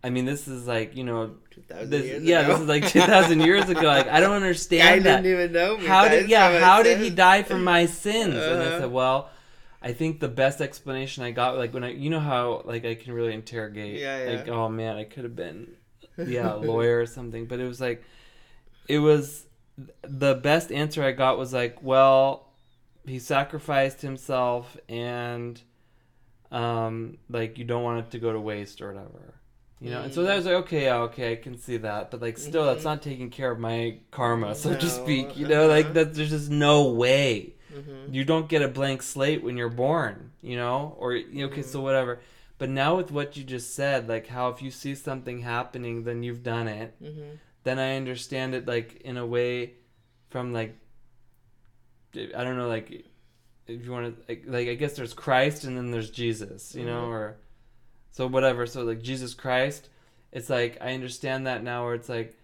I 0.05 0.09
mean, 0.11 0.25
this 0.25 0.47
is 0.47 0.67
like, 0.67 0.95
you 0.95 1.03
know, 1.03 1.35
2000 1.51 1.89
this, 1.89 2.05
years 2.05 2.23
yeah, 2.23 2.41
ago. 2.41 2.51
this 2.53 2.61
is 2.61 2.67
like 2.67 2.87
2,000 2.87 3.39
years 3.41 3.69
ago. 3.69 3.87
Like, 3.97 4.07
I 4.07 4.19
don't 4.19 4.31
I 4.33 4.35
understand 4.43 5.05
that 5.05 5.23
didn't 5.23 5.39
even 5.39 5.51
know. 5.51 5.77
how 5.77 6.07
did 6.07 6.29
yeah 6.29 6.45
I 6.47 6.59
how 6.59 6.83
did 6.83 6.99
he 6.99 7.09
die 7.09 7.43
for 7.43 7.57
my 7.57 7.85
sins 7.87 8.35
and 8.35 8.61
i 8.61 8.65
Uh-huh. 8.65 8.79
said 8.81 8.91
well 8.91 9.29
i 9.81 9.91
think 9.93 10.19
the 10.19 10.27
best 10.43 10.61
explanation 10.61 11.23
i 11.23 11.31
got 11.31 11.57
like 11.57 11.73
when 11.73 11.83
i 11.83 11.91
you 11.91 12.09
know 12.09 12.19
how 12.19 12.61
like 12.65 12.83
i 12.85 12.95
can 12.95 13.13
really 13.13 13.33
interrogate 13.33 13.99
Yeah, 13.99 14.17
yeah. 14.23 14.31
like 14.37 14.47
oh 14.47 14.69
man 14.69 14.95
i 14.97 15.05
could 15.05 15.23
have 15.23 15.35
been 15.35 15.59
yeah 16.17 16.53
a 16.53 16.57
lawyer 16.71 16.99
or 17.01 17.05
something 17.05 17.45
but 17.45 17.59
it 17.59 17.67
was 17.67 17.81
like 17.81 18.03
it 18.87 18.99
was 18.99 19.45
the 20.03 20.35
best 20.35 20.71
answer 20.71 21.03
i 21.03 21.11
got 21.11 21.37
was 21.37 21.51
like 21.53 21.75
well 21.83 22.25
he 23.05 23.19
sacrificed 23.19 24.01
himself 24.01 24.77
and 24.89 25.61
um 26.51 27.17
like 27.29 27.57
you 27.57 27.65
don't 27.65 27.83
want 27.83 27.99
it 28.05 28.11
to 28.11 28.19
go 28.19 28.31
to 28.33 28.39
waste 28.39 28.81
or 28.81 28.87
whatever 28.93 29.33
you 29.81 29.89
know 29.91 30.01
and 30.03 30.13
so 30.13 30.23
that 30.23 30.35
was 30.37 30.45
like 30.45 30.55
okay 30.55 30.83
yeah 30.83 30.97
okay 30.97 31.33
i 31.33 31.35
can 31.35 31.57
see 31.57 31.77
that 31.77 32.09
but 32.09 32.21
like 32.21 32.37
still 32.37 32.65
that's 32.65 32.81
Mhm. 32.81 32.85
not 32.91 33.01
taking 33.01 33.29
care 33.29 33.51
of 33.51 33.59
my 33.59 33.97
karma 34.11 34.55
so 34.55 34.73
to 34.73 34.89
speak 34.89 35.35
you 35.37 35.47
know 35.47 35.67
like 35.67 35.85
uh-huh. 35.85 35.93
that 35.93 36.13
there's 36.13 36.29
just 36.29 36.49
no 36.49 36.89
way 36.89 37.53
Mhm. 37.73 38.13
you 38.13 38.23
don't 38.23 38.47
get 38.47 38.61
a 38.61 38.67
blank 38.69 39.01
slate 39.03 39.43
when 39.43 39.57
you're 39.57 39.69
born 39.69 40.31
you 40.41 40.55
know 40.55 40.95
or 40.97 41.13
you 41.13 41.39
know, 41.45 41.51
okay 41.51 41.61
so 41.61 41.79
Mhm. 41.79 41.83
whatever 41.83 42.19
but 42.57 42.69
now 42.69 42.95
with 42.95 43.11
what 43.11 43.35
you 43.35 43.43
just 43.43 43.75
said 43.75 44.07
like 44.07 44.27
how 44.27 44.47
if 44.49 44.61
you 44.61 44.71
see 44.71 44.95
something 44.95 45.39
happening 45.41 46.03
then 46.05 46.23
you've 46.23 46.41
done 46.43 46.67
it 46.69 46.95
Mhm. 47.03 47.37
then 47.63 47.77
i 47.79 47.95
understand 47.97 48.55
it 48.55 48.65
like 48.65 49.01
in 49.01 49.17
a 49.17 49.25
way 49.25 49.73
from 50.29 50.53
like 50.53 50.73
i 52.15 52.43
don't 52.43 52.57
know 52.57 52.67
like 52.69 53.05
if 53.67 53.83
you 53.83 53.91
want 53.91 54.15
to 54.15 54.23
like, 54.29 54.43
like 54.47 54.67
i 54.69 54.73
guess 54.75 54.95
there's 54.95 55.13
christ 55.13 55.63
and 55.65 55.75
then 55.75 55.91
there's 55.91 56.09
jesus 56.11 56.73
you 56.75 56.85
know 56.85 57.03
Mhm. 57.07 57.11
or 57.11 57.37
so 58.15 58.25
whatever 58.27 58.65
so 58.65 58.83
like 58.83 59.01
jesus 59.01 59.33
christ 59.33 59.89
it's 60.31 60.49
like 60.49 60.77
i 60.79 60.93
understand 60.93 61.45
that 61.47 61.61
now 61.63 61.83
where 61.83 61.93
it's 61.93 62.07
like 62.07 62.37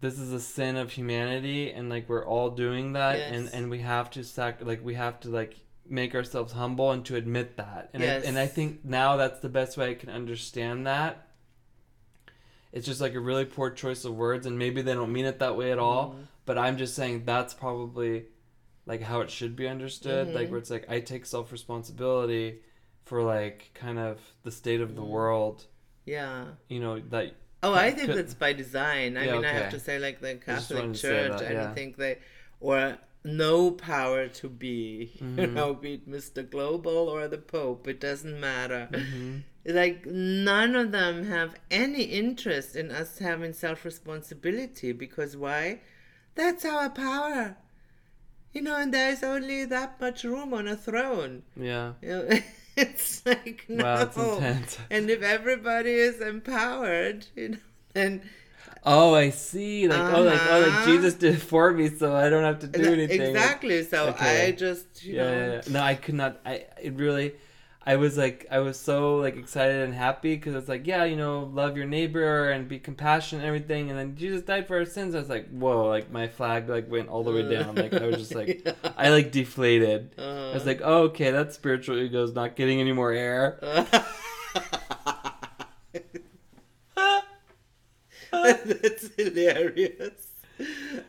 this 0.00 0.16
is 0.18 0.32
a 0.32 0.40
sin 0.40 0.76
of 0.76 0.92
humanity 0.92 1.70
and 1.72 1.90
like 1.90 2.08
we're 2.08 2.24
all 2.24 2.50
doing 2.50 2.92
that 2.92 3.16
and 3.18 3.44
Yes. 3.46 3.52
and 3.52 3.68
we 3.70 3.80
have 3.80 4.10
to 4.12 4.22
sac 4.22 4.64
like 4.64 4.82
we 4.84 4.94
have 4.94 5.18
to 5.20 5.28
like 5.28 5.56
make 5.88 6.14
ourselves 6.14 6.52
humble 6.52 6.92
and 6.92 7.04
to 7.06 7.16
admit 7.16 7.56
that 7.56 7.90
and 7.92 8.02
Yes. 8.02 8.24
I, 8.24 8.28
and 8.28 8.38
I 8.38 8.46
think 8.46 8.84
now 8.84 9.16
that's 9.16 9.40
the 9.40 9.48
best 9.48 9.76
way 9.76 9.90
I 9.90 9.94
can 9.94 10.08
understand 10.08 10.86
that 10.86 11.26
it's 12.72 12.86
just 12.86 13.00
like 13.00 13.14
a 13.14 13.20
really 13.20 13.44
poor 13.44 13.70
choice 13.70 14.04
of 14.04 14.14
words 14.14 14.46
and 14.46 14.56
maybe 14.56 14.82
they 14.82 14.94
don't 14.94 15.12
mean 15.12 15.24
it 15.24 15.40
that 15.40 15.56
way 15.56 15.72
at 15.72 15.78
all 15.80 16.10
Mhm. 16.14 16.26
but 16.46 16.56
I'm 16.58 16.76
just 16.78 16.94
saying 16.94 17.24
that's 17.24 17.54
probably 17.54 18.26
like 18.86 19.02
how 19.02 19.20
it 19.20 19.30
should 19.30 19.56
be 19.56 19.66
understood 19.66 20.32
like 20.32 20.46
Mhm. 20.46 20.50
where 20.50 20.58
it's 20.60 20.70
like 20.70 20.88
I 20.88 21.00
take 21.00 21.26
self 21.26 21.50
responsibility 21.50 22.60
for 23.10 23.22
like 23.24 23.58
kind 23.74 23.98
of 23.98 24.14
the 24.44 24.52
state 24.60 24.80
of 24.80 24.90
the 24.94 25.02
Mhm. 25.02 25.08
world 25.16 25.56
Yeah. 26.06 26.36
you 26.68 26.78
know 26.84 26.94
that 27.14 27.26
Oh, 27.62 27.74
I 27.74 27.90
think 27.90 28.06
Could- 28.08 28.16
that's 28.18 28.32
by 28.44 28.52
design. 28.54 29.10
I 29.18 29.24
Yeah, 29.26 29.32
mean, 29.34 29.44
I 29.44 29.52
have 29.60 29.70
to 29.72 29.80
say, 29.86 29.98
like 29.98 30.18
the 30.26 30.36
Catholic 30.36 30.94
Church, 30.94 31.32
that, 31.38 31.42
I 31.48 31.52
yeah. 31.52 31.64
don't 31.64 31.74
think 31.74 31.98
they, 32.02 32.14
or 32.68 32.96
no 33.24 33.70
power 33.72 34.28
to 34.40 34.46
be, 34.48 35.12
you 35.20 35.46
Mhm. 35.48 35.52
know, 35.52 35.74
be 35.74 35.92
it 35.98 36.08
Mr. 36.08 36.40
Global 36.54 36.98
or 37.14 37.28
the 37.28 37.42
Pope. 37.56 37.82
It 37.92 38.00
doesn't 38.08 38.38
matter. 38.40 38.88
Mhm. 38.90 39.42
Like 39.80 40.06
none 40.06 40.72
of 40.82 40.90
them 40.98 41.14
have 41.36 41.50
any 41.70 42.04
interest 42.22 42.70
in 42.76 42.90
us 42.90 43.18
having 43.18 43.52
self 43.52 43.84
responsibility 43.84 44.92
because 45.04 45.36
why? 45.36 45.80
That's 46.38 46.64
our 46.64 46.88
power. 46.88 47.42
You 48.54 48.62
know, 48.62 48.76
and 48.82 48.90
there's 48.94 49.22
only 49.34 49.66
that 49.66 50.00
much 50.00 50.24
room 50.24 50.54
on 50.54 50.66
a 50.66 50.76
throne. 50.76 51.42
yeah 51.56 51.92
You 52.00 52.08
know, 52.08 52.28
it's 52.76 53.24
like 53.26 53.64
no. 53.68 53.84
wow 53.84 54.02
it's 54.02 54.16
intense 54.16 54.78
And 54.90 55.10
if 55.10 55.22
everybody 55.22 55.92
is 55.92 56.20
empowered, 56.20 57.26
you 57.36 57.48
know, 57.50 57.58
then 57.94 58.22
Oh, 58.84 59.14
I 59.14 59.30
see. 59.30 59.88
Like 59.88 60.00
oh, 60.08 60.22
like 60.22 60.40
oh, 60.48 60.60
like 60.60 60.68
Uh-huh. 60.68 60.84
Jesus 60.84 61.14
did 61.14 61.34
it 61.34 61.38
for 61.42 61.72
me, 61.72 61.88
so 61.90 62.14
I 62.16 62.30
don't 62.30 62.44
have 62.44 62.60
to 62.60 62.66
do 62.66 62.92
anything. 62.92 63.20
exactly. 63.20 63.84
So 63.84 64.08
Okay. 64.08 64.48
I 64.48 64.52
just, 64.52 65.04
you 65.04 65.16
Yeah, 65.16 65.24
know, 65.24 65.46
yeah, 65.46 65.52
yeah. 65.54 65.72
No, 65.72 65.80
I 65.82 65.94
could 65.94 66.14
not. 66.14 66.40
I 66.46 66.64
it 66.80 66.94
really. 66.94 67.34
I 67.82 67.96
was 67.96 68.18
like, 68.18 68.46
I 68.50 68.58
was 68.58 68.78
so 68.78 69.16
like 69.16 69.36
excited 69.36 69.82
and 69.82 69.94
happy 69.94 70.36
because 70.36 70.54
it's 70.54 70.68
like, 70.68 70.86
yeah, 70.86 71.04
you 71.04 71.16
know, 71.16 71.44
love 71.52 71.78
your 71.78 71.86
neighbor 71.86 72.50
and 72.50 72.68
be 72.68 72.78
compassionate 72.78 73.42
and 73.42 73.48
everything. 73.48 73.88
And 73.88 73.98
then 73.98 74.16
Jesus 74.16 74.42
died 74.42 74.68
for 74.68 74.76
our 74.76 74.84
sins. 74.84 75.14
I 75.14 75.18
was 75.18 75.30
like, 75.30 75.48
whoa, 75.48 75.86
like 75.88 76.10
my 76.10 76.28
flag 76.28 76.68
like 76.68 76.90
went 76.90 77.08
all 77.08 77.24
the 77.24 77.32
way 77.32 77.48
down. 77.48 77.74
Like 77.76 77.94
I 77.94 78.06
was 78.06 78.16
just 78.18 78.34
like, 78.40 78.62
Yeah. 78.66 78.72
I 78.98 79.08
like 79.08 79.32
deflated. 79.32 80.14
Uh, 80.18 80.50
I 80.50 80.54
was 80.54 80.66
like, 80.66 80.80
oh, 80.84 81.04
okay, 81.04 81.30
that 81.30 81.54
spiritual 81.54 81.98
ego 81.98 82.22
is 82.22 82.34
not 82.34 82.54
getting 82.54 82.80
any 82.80 82.92
more 82.92 83.12
air. 83.12 83.58
That's 88.32 89.08
hilarious. 89.16 90.26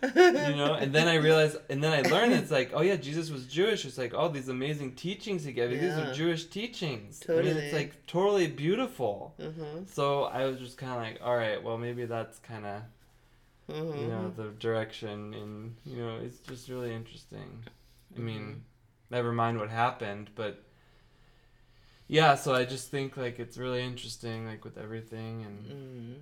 You 0.04 0.56
know? 0.56 0.74
And 0.80 0.94
then 0.94 1.08
i 1.08 1.16
realized 1.16 1.58
and 1.70 1.84
then 1.84 1.94
i 1.94 2.02
learned 2.10 2.34
it's 2.34 2.52
like 2.52 2.72
oh 2.74 2.82
yeah 2.82 2.96
jesus 2.96 3.30
was 3.30 3.46
jewish. 3.46 3.86
It's 3.86 3.98
like 3.98 4.14
oh 4.14 4.28
these 4.30 4.50
amazing 4.50 4.94
teachings 4.96 5.44
he 5.44 5.52
gave 5.52 5.70
these 5.72 5.94
are 6.02 6.14
jewish 6.14 6.46
teachings. 6.46 7.22
I 7.28 7.34
mean 7.34 7.44
Totally. 7.44 7.62
it's 7.66 7.74
like 7.74 8.06
totally 8.08 8.48
beautiful. 8.48 9.34
Uh-huh. 9.40 9.82
so 9.86 10.24
i 10.26 10.46
was 10.46 10.58
just 10.60 10.78
kind 10.78 10.92
of 10.94 11.00
like 11.00 11.20
all 11.24 11.36
right 11.36 11.62
well 11.64 11.78
maybe 11.78 12.06
that's 12.06 12.40
kind 12.40 12.66
of 12.66 12.82
Uh-huh. 13.70 14.00
you 14.02 14.08
know 14.08 14.32
the 14.36 14.48
direction 14.60 15.34
and 15.34 15.76
you 15.86 15.98
know 16.04 16.18
it's 16.26 16.40
just 16.40 16.68
really 16.70 16.94
interesting. 16.94 17.50
I 18.18 18.20
mean 18.20 18.64
never 19.10 19.32
mind 19.32 19.60
what 19.60 19.70
happened 19.70 20.30
but 20.36 20.64
yeah 22.08 22.36
so 22.36 22.54
i 22.54 22.64
just 22.66 22.90
think 22.92 23.16
like 23.18 23.40
it's 23.40 23.58
really 23.58 23.82
interesting 23.92 24.46
like 24.46 24.64
with 24.66 24.78
everything 24.78 25.44
and 25.48 25.58
Mm. 25.66 26.16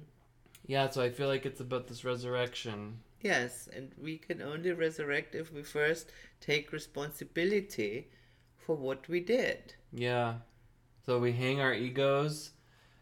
yeah 0.67 0.89
so 0.89 1.01
i 1.01 1.09
feel 1.09 1.27
like 1.27 1.45
it's 1.45 1.61
about 1.61 1.87
this 1.87 2.03
resurrection 2.03 2.99
Yes, 3.21 3.67
and 3.71 3.93
we 4.01 4.17
can 4.17 4.41
only 4.41 4.71
resurrect 4.71 5.35
if 5.35 5.51
we 5.53 5.63
first 5.63 6.11
take 6.39 6.71
responsibility 6.71 8.09
for 8.57 8.75
what 8.75 9.07
we 9.07 9.19
did. 9.19 9.75
Yeah. 9.91 10.35
So 11.05 11.19
we 11.19 11.31
hang 11.33 11.59
our 11.61 11.73
egos 11.73 12.51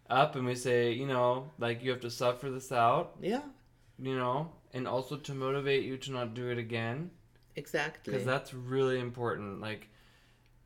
up 0.10 0.36
and 0.36 0.46
we 0.46 0.56
say, 0.56 0.92
you 0.94 1.08
know, 1.08 1.52
like 1.60 1.84
you 1.84 1.92
have 1.92 2.02
to 2.02 2.12
suffer 2.12 2.50
this 2.50 2.72
out, 2.72 3.18
Yeah, 3.22 3.44
you 4.00 4.16
know, 4.16 4.52
and 4.74 4.88
also 4.88 5.18
to 5.18 5.34
motivate 5.34 5.84
you 5.86 5.98
to 5.98 6.12
not 6.12 6.34
do 6.34 6.50
it 6.50 6.58
again 6.58 7.12
exactly. 7.56 8.14
because 8.14 8.26
that's 8.26 8.54
really 8.54 9.00
important. 9.00 9.62
Like 9.62 9.90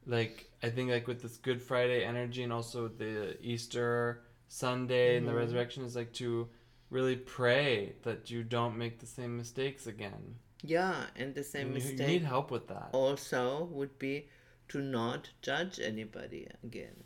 like 0.06 0.50
I 0.64 0.70
think 0.70 0.90
like 0.92 1.08
with 1.08 1.22
this 1.22 1.38
Good 1.38 1.62
Friday 1.62 2.04
energy 2.04 2.44
and 2.44 2.54
also 2.54 2.88
the 2.88 3.38
Easter 3.42 4.22
Sunday 4.48 5.18
and 5.18 5.28
the 5.28 5.32
Mhm. 5.32 5.38
resurrection 5.38 5.84
is 5.84 5.96
like 5.96 6.14
to 6.14 6.50
really 6.92 7.16
pray 7.16 7.96
that 8.04 8.30
you 8.30 8.44
don't 8.44 8.78
make 8.78 9.00
the 9.00 9.08
same 9.08 9.36
mistakes 9.38 9.88
again. 9.88 10.36
yeah, 10.64 11.08
and 11.16 11.34
the 11.36 11.44
same 11.44 11.74
And 11.74 11.82
you, 11.84 11.90
you 11.92 11.98
need 12.06 12.24
help 12.24 12.52
with 12.52 12.68
that. 12.68 12.90
also 12.94 13.66
would 13.72 13.98
be 14.00 14.30
to 14.70 14.80
not 14.82 15.32
judge 15.42 15.80
anybody 15.80 16.48
again. 16.64 17.04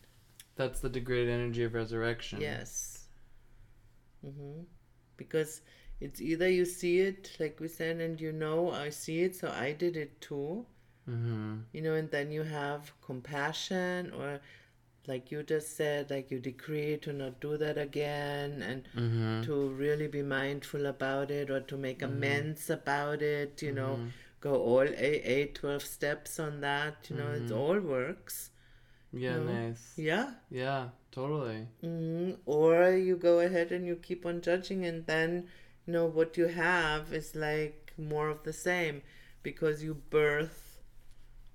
That's 0.56 0.80
the 0.82 0.89
degraded 0.89 1.30
energy 1.34 1.63
of 1.63 1.74
resurrection. 1.74 2.41
Yes. 2.41 3.08
hmm 4.21 4.63
Because 5.17 5.62
it's 6.02 6.21
either 6.21 6.50
you 6.50 6.65
see 6.65 7.00
it, 7.00 7.36
like 7.39 7.60
we 7.60 7.67
said, 7.67 8.02
and 8.02 8.19
you 8.19 8.32
know, 8.32 8.71
I 8.71 8.89
see 8.89 9.21
it, 9.24 9.36
so 9.36 9.50
I 9.50 9.71
did 9.74 9.95
it 9.98 10.19
too. 10.21 10.65
Mm-hmm. 11.10 11.56
You 11.74 11.82
know, 11.82 11.93
and 11.93 12.10
then 12.12 12.32
you 12.32 12.43
have 12.43 12.91
compassion, 13.02 14.12
or 14.13 14.41
like 15.08 15.32
you 15.32 15.44
just 15.44 15.76
said, 15.78 16.10
like 16.10 16.32
you 16.32 16.39
decree 16.39 16.98
to 17.04 17.13
not 17.13 17.39
do 17.39 17.58
that 17.58 17.78
again, 17.78 18.62
and 18.62 18.84
Mm-hmm. 18.96 19.41
to 19.44 19.70
really 19.70 20.08
be 20.08 20.22
mindful 20.22 20.86
about 20.86 21.32
it, 21.32 21.50
or 21.50 21.60
to 21.62 21.78
make 21.78 22.02
amends 22.02 22.70
about 22.70 23.22
it. 23.22 23.62
You 23.62 23.72
know, 23.74 23.98
Mhm. 23.98 24.12
go 24.41 24.56
all 24.56 24.88
eight, 25.10 25.22
eight, 25.36 25.56
12 25.56 25.84
steps 25.84 26.39
on 26.39 26.62
that. 26.62 27.10
You 27.10 27.18
know, 27.18 27.32
it 27.34 27.48
Mhm. 27.50 27.58
all 27.58 27.80
works. 27.80 28.52
Yeah, 29.13 29.38
nice. 29.39 29.94
Yeah. 29.98 30.34
Yeah, 30.50 30.89
totally. 31.12 31.68
hmm 31.82 32.32
Or 32.46 32.91
you 32.91 33.15
go 33.15 33.39
ahead 33.39 33.72
and 33.72 33.86
you 33.88 33.96
keep 33.96 34.26
on 34.26 34.41
judging, 34.41 34.86
and 34.86 35.06
then 35.06 35.48
you 35.86 35.94
know 35.94 36.06
what 36.06 36.38
you 36.38 36.48
have 36.48 37.13
is 37.13 37.36
like 37.36 37.94
more 37.98 38.28
of 38.30 38.44
the 38.44 38.54
same 38.54 39.02
because 39.44 39.84
you 39.84 39.94
birth 39.94 40.62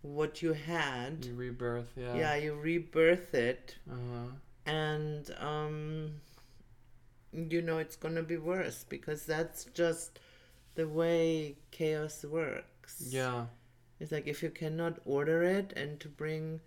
what 0.02 0.42
you 0.42 0.52
had. 0.54 1.24
You 1.24 1.34
rebirth, 1.34 1.92
yeah. 1.96 2.14
Yeah, 2.16 2.34
you 2.36 2.54
rebirth 2.54 3.34
it, 3.34 3.76
Uh-huh. 3.90 4.32
and 4.66 5.30
um, 5.38 6.12
you 7.32 7.62
know 7.62 7.78
it's 7.78 7.96
gonna 7.96 8.22
be 8.22 8.36
worse 8.36 8.84
because 8.88 9.24
that's 9.26 9.64
just 9.74 10.18
the 10.74 10.86
way 10.88 11.56
chaos 11.70 12.24
works. 12.24 13.08
Yeah. 13.10 13.46
It's 13.98 14.12
like 14.12 14.26
if 14.26 14.42
you 14.42 14.50
cannot 14.50 14.98
order 15.04 15.42
it 15.42 15.72
and 15.76 16.00
to 16.00 16.08
bring 16.08 16.60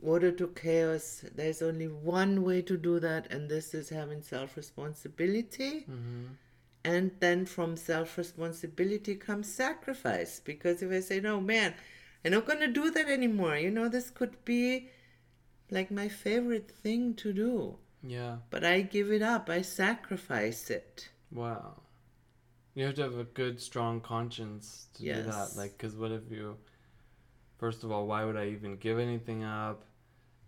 order 0.00 0.30
to 0.30 0.46
chaos, 0.48 1.24
there's 1.34 1.60
only 1.60 1.88
one 1.88 2.44
way 2.44 2.62
to 2.62 2.76
do 2.76 3.00
that, 3.00 3.32
and 3.32 3.48
this 3.48 3.74
is 3.74 3.88
having 3.88 4.22
self 4.22 4.56
responsibility. 4.56 5.80
Mm-hmm. 5.90 6.26
And 6.84 7.10
then 7.18 7.44
from 7.44 7.76
self 7.76 8.16
responsibility 8.16 9.16
comes 9.16 9.52
sacrifice. 9.52 10.40
Because 10.42 10.80
if 10.82 10.92
I 10.92 11.00
say, 11.00 11.20
no, 11.20 11.40
man, 11.40 11.74
I'm 12.24 12.32
not 12.32 12.46
going 12.46 12.60
to 12.60 12.68
do 12.68 12.90
that 12.90 13.08
anymore, 13.08 13.56
you 13.56 13.70
know, 13.70 13.88
this 13.88 14.10
could 14.10 14.44
be 14.44 14.88
like 15.70 15.90
my 15.90 16.08
favorite 16.08 16.70
thing 16.70 17.14
to 17.14 17.32
do. 17.32 17.76
Yeah. 18.02 18.36
But 18.50 18.64
I 18.64 18.80
give 18.82 19.10
it 19.10 19.22
up, 19.22 19.48
I 19.50 19.62
sacrifice 19.62 20.70
it. 20.70 21.08
Wow. 21.32 21.82
You 22.74 22.86
have 22.86 22.94
to 22.96 23.02
have 23.02 23.18
a 23.18 23.24
good, 23.24 23.60
strong 23.60 24.00
conscience 24.00 24.86
to 24.94 25.02
do 25.02 25.22
that. 25.22 25.56
Like, 25.56 25.76
because 25.76 25.96
what 25.96 26.12
if 26.12 26.30
you, 26.30 26.56
first 27.58 27.82
of 27.82 27.90
all, 27.90 28.06
why 28.06 28.24
would 28.24 28.36
I 28.36 28.46
even 28.48 28.76
give 28.76 28.98
anything 28.98 29.42
up? 29.44 29.84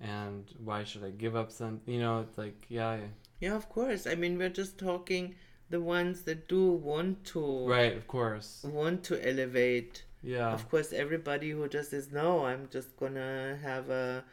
And 0.01 0.45
why 0.65 0.85
should 0.85 1.05
I 1.05 1.11
give 1.11 1.37
up 1.37 1.51
something? 1.51 1.93
You 1.93 2.01
know, 2.01 2.21
it's 2.21 2.39
like, 2.39 2.67
yeah. 2.69 2.97
yeah. 2.97 3.07
Yeah, 3.41 3.55
of 3.55 3.69
course. 3.69 4.07
I 4.07 4.15
mean, 4.15 4.39
we're 4.39 4.49
just 4.49 4.79
talking 4.79 5.35
the 5.71 5.81
ones 5.81 6.23
that 6.23 6.49
do 6.49 6.73
want 6.73 7.25
to 7.25 7.69
Right, 7.69 7.97
of 7.97 8.07
course. 8.07 8.65
want 8.65 9.03
to 9.05 9.29
elevate 9.29 10.05
Yeah. 10.23 10.53
Of 10.53 10.69
course, 10.71 10.93
everybody 10.93 11.51
who 11.51 11.69
just 11.69 11.91
says 11.91 12.11
no, 12.13 12.45
I'm 12.45 12.69
just 12.71 12.97
gonna 12.97 13.59
have 13.63 13.89
a, 13.91 14.25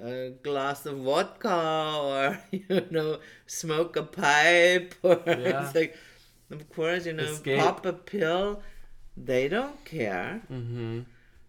a 0.00 0.30
glass 0.42 0.86
of 0.86 0.98
vodka 0.98 1.98
or 2.02 2.38
you 2.50 2.86
know 2.90 3.18
smoke 3.46 3.96
a 3.96 4.02
pipe 4.04 4.94
or 5.02 5.20
Yeah. 5.26 5.66
it's 5.66 5.74
like, 5.74 5.96
of 6.50 6.68
course, 6.70 7.06
you 7.06 7.12
know, 7.14 7.24
Escape. 7.24 7.58
pop 7.60 7.84
a 7.86 7.92
pill. 7.92 8.62
They 9.16 9.48
don't 9.48 9.84
care. 9.84 10.42
Mm-hmm. 10.50 11.00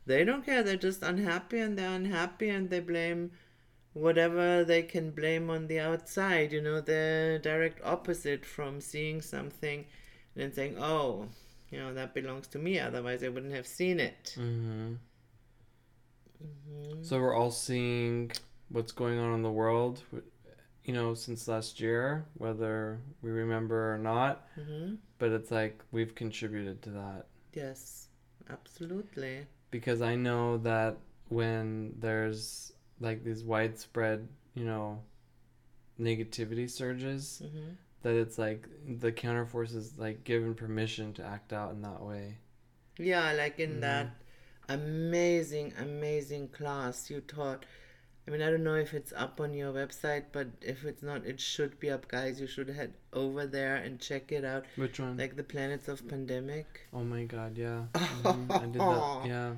They 0.05 0.25
don't 0.25 0.45
care. 0.45 0.63
They're 0.63 0.75
just 0.75 1.01
unhappy 1.03 1.59
and 1.59 1.77
they're 1.77 1.95
unhappy 1.95 2.49
and 2.49 2.69
they 2.69 2.79
blame 2.81 3.31
whatever 3.93 4.63
they 4.65 4.81
can 4.83 5.11
blame 5.11 5.49
on 5.49 5.67
the 5.67 5.79
outside. 5.79 6.51
You 6.51 6.61
know, 6.61 6.81
the 6.81 7.39
direct 7.41 7.79
opposite 7.83 8.45
from 8.45 8.81
seeing 8.81 9.21
something 9.21 9.85
and 10.35 10.53
saying, 10.53 10.77
oh, 10.79 11.27
you 11.73 11.79
know, 11.79 11.93
that 11.93 12.13
belongs 12.13 12.47
to 12.49 12.59
me. 12.59 12.79
Otherwise, 12.79 13.23
I 13.23 13.29
wouldn't 13.29 13.53
have 13.53 13.67
seen 13.67 13.99
it. 13.99 14.35
Mm-hmm. 14.37 14.93
Mhm. 16.43 17.05
So 17.05 17.19
we're 17.19 17.33
all 17.33 17.51
seeing 17.51 18.31
what's 18.69 18.91
going 18.91 19.19
on 19.19 19.33
in 19.33 19.41
the 19.41 19.51
world, 19.51 20.03
you 20.83 20.93
know, 20.93 21.13
since 21.13 21.47
last 21.47 21.79
year, 21.79 22.25
whether 22.35 22.99
we 23.21 23.31
remember 23.31 23.93
or 23.93 23.97
not. 23.97 24.47
Mhm. 24.57 24.97
But 25.19 25.31
it's 25.31 25.51
like 25.51 25.81
we've 25.91 26.13
contributed 26.15 26.81
to 26.83 26.89
that. 26.91 27.27
Yes, 27.53 28.07
absolutely. 28.49 29.45
because 29.71 30.01
I 30.03 30.15
know 30.15 30.57
that 30.59 30.97
when 31.29 31.95
there's 31.99 32.73
like 32.99 33.23
these 33.23 33.43
widespread, 33.43 34.27
you 34.53 34.65
know, 34.65 35.01
negativity 35.99 36.69
surges, 36.69 37.41
hmm 37.43 37.71
that 38.03 38.15
it's 38.15 38.37
like 38.37 38.67
the 38.87 39.11
counterforce 39.11 39.75
is 39.75 39.97
like 39.97 40.23
given 40.23 40.53
permission 40.53 41.13
to 41.13 41.23
act 41.25 41.51
out 41.53 41.71
in 41.73 41.81
that 41.81 42.01
way. 42.01 42.37
Yeah, 42.99 43.31
like 43.33 43.59
in 43.59 43.77
Mhm. 43.77 43.81
that 43.81 44.07
amazing, 44.69 45.73
amazing 45.79 46.49
class 46.49 47.09
you 47.09 47.21
taught. 47.21 47.65
I 48.25 48.31
mean, 48.31 48.41
I 48.41 48.49
don't 48.49 48.63
know 48.63 48.75
if 48.75 48.93
it's 48.93 49.11
up 49.13 49.41
on 49.41 49.53
your 49.53 49.73
website, 49.73 50.25
but 50.31 50.47
if 50.61 50.85
it's 50.85 51.03
not, 51.03 51.25
it 51.25 51.41
should 51.41 51.77
be 51.79 51.89
up, 51.89 52.07
guys. 52.07 52.39
You 52.39 52.47
should 52.47 52.69
head 52.69 52.93
over 53.11 53.45
there 53.45 53.75
and 53.75 53.99
check 53.99 54.31
it 54.31 54.45
out. 54.45 54.63
Which 54.77 54.99
one? 54.99 55.17
Like 55.17 55.35
the 55.35 55.43
planets 55.43 55.87
of 55.89 56.07
pandemic. 56.07 56.87
oh 56.93 57.03
my 57.03 57.23
god, 57.25 57.57
yeah. 57.57 57.85
Mhm, 57.93 58.51
I 58.51 58.65
did 58.67 58.81
that. 58.81 59.23
Yeah. 59.27 59.55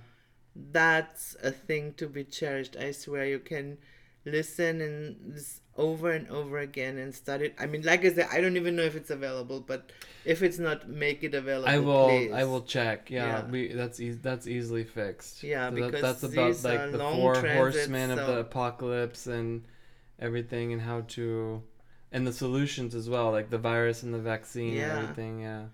That's 0.56 1.36
a 1.44 1.52
thing 1.52 1.94
to 1.96 2.08
be 2.08 2.24
cherished. 2.24 2.76
I 2.78 2.92
swear 2.92 3.26
you 3.26 3.40
can 3.40 3.78
listen 4.26 4.82
and 4.82 5.38
over 5.78 6.12
and 6.12 6.28
over 6.30 6.58
again 6.60 6.98
and 6.98 7.14
study 7.14 7.46
it. 7.48 7.56
I 7.60 7.66
mean, 7.66 7.82
like 7.84 8.06
I 8.06 8.14
said, 8.14 8.28
I 8.32 8.40
don't 8.42 8.56
even 8.58 8.76
know 8.76 8.84
if 8.84 8.96
it's 8.96 9.10
available, 9.10 9.60
but 9.60 9.92
if 10.24 10.42
it's 10.42 10.58
not, 10.58 10.88
make 10.90 11.24
it 11.24 11.34
available. 11.34 11.70
I 11.70 11.80
will 11.80 12.08
please. 12.08 12.32
I 12.32 12.44
will 12.46 12.62
check. 12.62 13.10
Yeah, 13.12 13.26
Yeah. 13.44 13.50
we 13.50 13.74
that's 13.74 14.00
e- 14.00 14.12
that's 14.12 14.48
easily 14.48 14.84
fixed. 14.86 15.44
Yeah, 15.44 15.70
So 15.70 15.76
that- 15.76 15.82
because 15.92 16.02
that's 16.02 16.24
about 16.24 16.64
like 16.64 16.92
the 16.92 17.00
four 17.00 17.34
transits, 17.36 17.56
horsemen 17.78 18.12
of 18.12 18.26
the 18.26 18.40
apocalypse 18.40 19.28
and 19.28 19.64
everything 20.20 20.72
and 20.74 20.82
how 20.82 21.02
to 21.02 21.62
and 22.12 22.26
the 22.26 22.32
solutions 22.34 22.96
as 22.96 23.10
well, 23.10 23.32
like 23.32 23.50
the 23.50 23.58
virus 23.58 24.02
and 24.04 24.14
the 24.14 24.20
vaccine 24.20 24.74
Yeah. 24.76 24.92
and 24.96 25.04
everything, 25.04 25.42
yeah. 25.42 25.66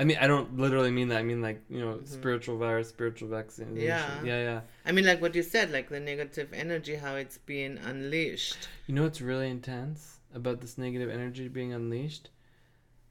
I 0.00 0.04
mean 0.04 0.16
I 0.24 0.26
don't 0.26 0.58
literally 0.64 0.90
mean 0.90 1.08
that. 1.08 1.18
I 1.18 1.22
mean 1.30 1.42
like, 1.48 1.60
you 1.68 1.80
know, 1.84 1.92
Mhm. 1.96 2.08
spiritual 2.08 2.56
virus, 2.56 2.88
spiritual 2.88 3.28
vaccine. 3.28 3.76
Yeah. 3.76 4.24
Yeah, 4.24 4.40
yeah. 4.48 4.60
I 4.86 4.90
mean, 4.92 5.04
like 5.10 5.20
what 5.20 5.34
you 5.34 5.42
said, 5.42 5.66
like 5.76 5.88
the 5.90 6.00
negative 6.00 6.48
energy, 6.64 6.94
how 7.04 7.14
it's 7.16 7.38
being 7.52 7.76
unleashed. 7.90 8.60
You 8.86 8.94
know 8.94 9.04
what's 9.06 9.20
really 9.20 9.50
intense 9.58 10.00
about 10.34 10.56
this 10.62 10.78
negative 10.78 11.10
energy 11.10 11.46
being 11.48 11.72
unleashed? 11.74 12.30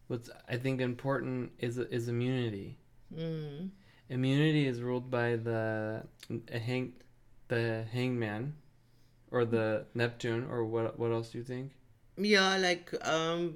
What's 0.07 0.29
I 0.53 0.57
think 0.57 0.81
important 0.81 1.51
is 1.59 1.77
is 1.77 2.07
immunity. 2.15 2.69
Mm. 3.15 3.69
Immunity 4.09 4.63
is 4.71 4.81
ruled 4.81 5.07
by 5.19 5.35
the 5.35 6.03
a 6.51 6.59
hang, 6.67 6.93
the 7.53 7.85
hangman, 7.95 8.55
or 9.29 9.45
the 9.45 9.85
Neptune, 9.93 10.43
or 10.49 10.65
what? 10.65 10.97
What 10.97 11.11
else 11.11 11.29
do 11.31 11.37
you 11.37 11.43
think? 11.43 11.67
Yeah, 12.17 12.57
like 12.57 12.85
um, 13.07 13.55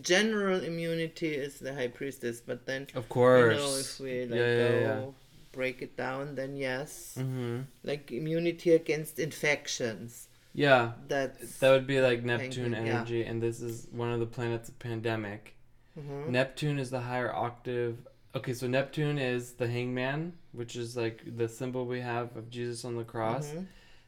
general 0.00 0.62
immunity 0.62 1.28
is 1.34 1.58
the 1.58 1.74
high 1.74 1.88
priestess, 1.88 2.40
but 2.40 2.66
then 2.66 2.82
Of 2.94 3.04
you 3.04 3.08
course. 3.08 3.56
know 3.58 3.76
if 3.76 4.00
we 4.00 4.20
like 4.26 4.38
Yeah, 4.38 4.56
go 4.56 4.78
yeah. 4.80 5.10
break 5.52 5.82
it 5.82 5.96
down, 5.96 6.34
then 6.34 6.56
yes, 6.56 7.16
Mm-hmm. 7.18 7.60
like 7.84 8.10
immunity 8.12 8.70
against 8.72 9.18
infections. 9.18 10.28
Yeah, 10.54 10.92
That's 11.08 11.58
that 11.58 11.70
would 11.70 11.86
be 11.86 12.00
like 12.00 12.22
Neptune 12.24 12.72
Penguin, 12.72 12.88
energy, 12.88 13.24
and 13.24 13.42
this 13.42 13.60
is 13.62 13.88
one 13.90 14.10
of 14.12 14.20
the 14.20 14.26
planets 14.26 14.68
of 14.68 14.78
pandemic. 14.78 15.56
Mhm. 15.98 16.28
Neptune 16.28 16.78
is 16.78 16.90
the 16.90 17.00
higher 17.00 17.32
octave. 17.34 17.96
Okay, 18.34 18.52
so 18.54 18.66
Neptune 18.66 19.18
is 19.18 19.52
the 19.54 19.66
hangman, 19.68 20.34
which 20.52 20.76
is 20.76 20.96
like 20.96 21.22
the 21.36 21.48
symbol 21.48 21.86
we 21.86 22.00
have 22.00 22.34
of 22.36 22.50
Jesus 22.50 22.84
on 22.84 22.96
the 22.96 23.04
cross. 23.04 23.50
Mhm. 23.50 23.66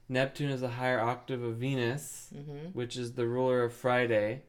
Neptune 0.08 0.50
is 0.50 0.62
a 0.62 0.68
higher 0.68 1.00
octave 1.00 1.42
of 1.42 1.56
Venus, 1.56 2.30
Mhm. 2.34 2.74
which 2.74 2.96
is 2.98 3.12
the 3.14 3.26
ruler 3.26 3.62
of 3.64 3.72
Friday. 3.72 4.42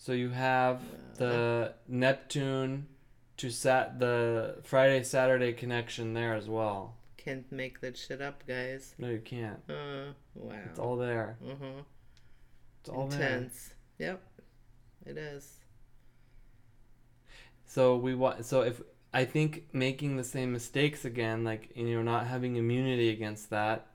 So 0.00 0.12
you 0.12 0.30
have 0.30 0.80
the 1.16 1.74
Neptune 1.86 2.86
to 3.36 3.50
sat 3.50 3.98
the 3.98 4.56
Friday 4.62 5.02
Saturday 5.02 5.52
connection 5.52 6.14
there 6.14 6.34
as 6.34 6.48
well. 6.48 6.94
Can't 7.18 7.52
make 7.52 7.82
that 7.82 7.98
shit 7.98 8.22
up, 8.22 8.46
guys. 8.46 8.94
No, 8.96 9.10
you 9.10 9.18
can't. 9.18 9.60
Uh, 9.68 10.14
wow. 10.34 10.54
It's 10.70 10.78
all 10.78 10.96
there. 10.96 11.36
uh-huh. 11.46 11.82
It's 12.80 12.88
all 12.88 13.08
there. 13.08 13.20
Intense. 13.20 13.74
Yep, 13.98 14.22
it 15.04 15.18
is. 15.18 15.58
So 17.66 17.98
we 17.98 18.14
want. 18.14 18.46
So 18.46 18.62
if 18.62 18.80
I 19.12 19.26
think 19.26 19.66
making 19.74 20.16
the 20.16 20.24
same 20.24 20.50
mistakes 20.50 21.04
again, 21.04 21.44
like 21.44 21.72
you 21.74 21.94
know, 21.94 22.02
not 22.02 22.26
having 22.26 22.56
immunity 22.56 23.10
against 23.10 23.50
that, 23.50 23.88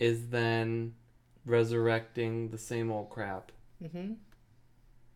is 0.00 0.30
then 0.30 0.94
resurrecting 1.44 2.48
the 2.48 2.58
same 2.58 2.90
old 2.90 3.10
crap. 3.10 3.52
Mm-hmm. 3.80 4.14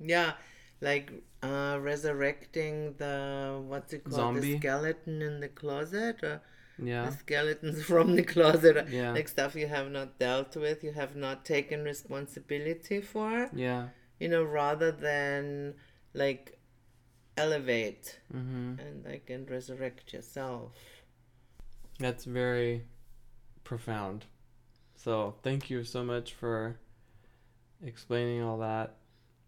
Yeah, 0.00 0.32
like 0.80 1.12
uh, 1.42 1.78
resurrecting 1.80 2.94
the 2.98 3.62
what's 3.66 3.92
it 3.92 4.04
called? 4.04 4.14
Zombie? 4.16 4.52
The 4.52 4.58
skeleton 4.58 5.22
in 5.22 5.40
the 5.40 5.48
closet, 5.48 6.22
or 6.22 6.42
Yeah. 6.82 7.06
the 7.06 7.12
skeletons 7.16 7.82
from 7.90 8.16
the 8.16 8.22
closet, 8.24 8.88
Yeah. 8.90 9.12
like 9.12 9.28
stuff 9.28 9.54
you 9.54 9.66
have 9.68 9.90
not 9.90 10.18
dealt 10.18 10.56
with, 10.56 10.82
you 10.84 10.92
have 10.92 11.14
not 11.16 11.44
taken 11.44 11.84
responsibility 11.84 13.00
for. 13.00 13.50
Yeah. 13.54 13.88
You 14.18 14.28
know, 14.28 14.42
rather 14.44 14.90
than 14.92 15.74
like 16.14 16.58
elevate 17.36 18.20
Mm-hmm. 18.32 18.78
and 18.80 19.04
like 19.04 19.28
and 19.30 19.48
resurrect 19.50 20.12
yourself. 20.12 20.72
That's 21.98 22.24
very 22.24 22.84
profound. 23.64 24.26
So 24.96 25.36
thank 25.42 25.70
you 25.70 25.84
so 25.84 26.02
much 26.04 26.32
for 26.34 26.78
explaining 27.84 28.42
all 28.42 28.58
that. 28.58 28.96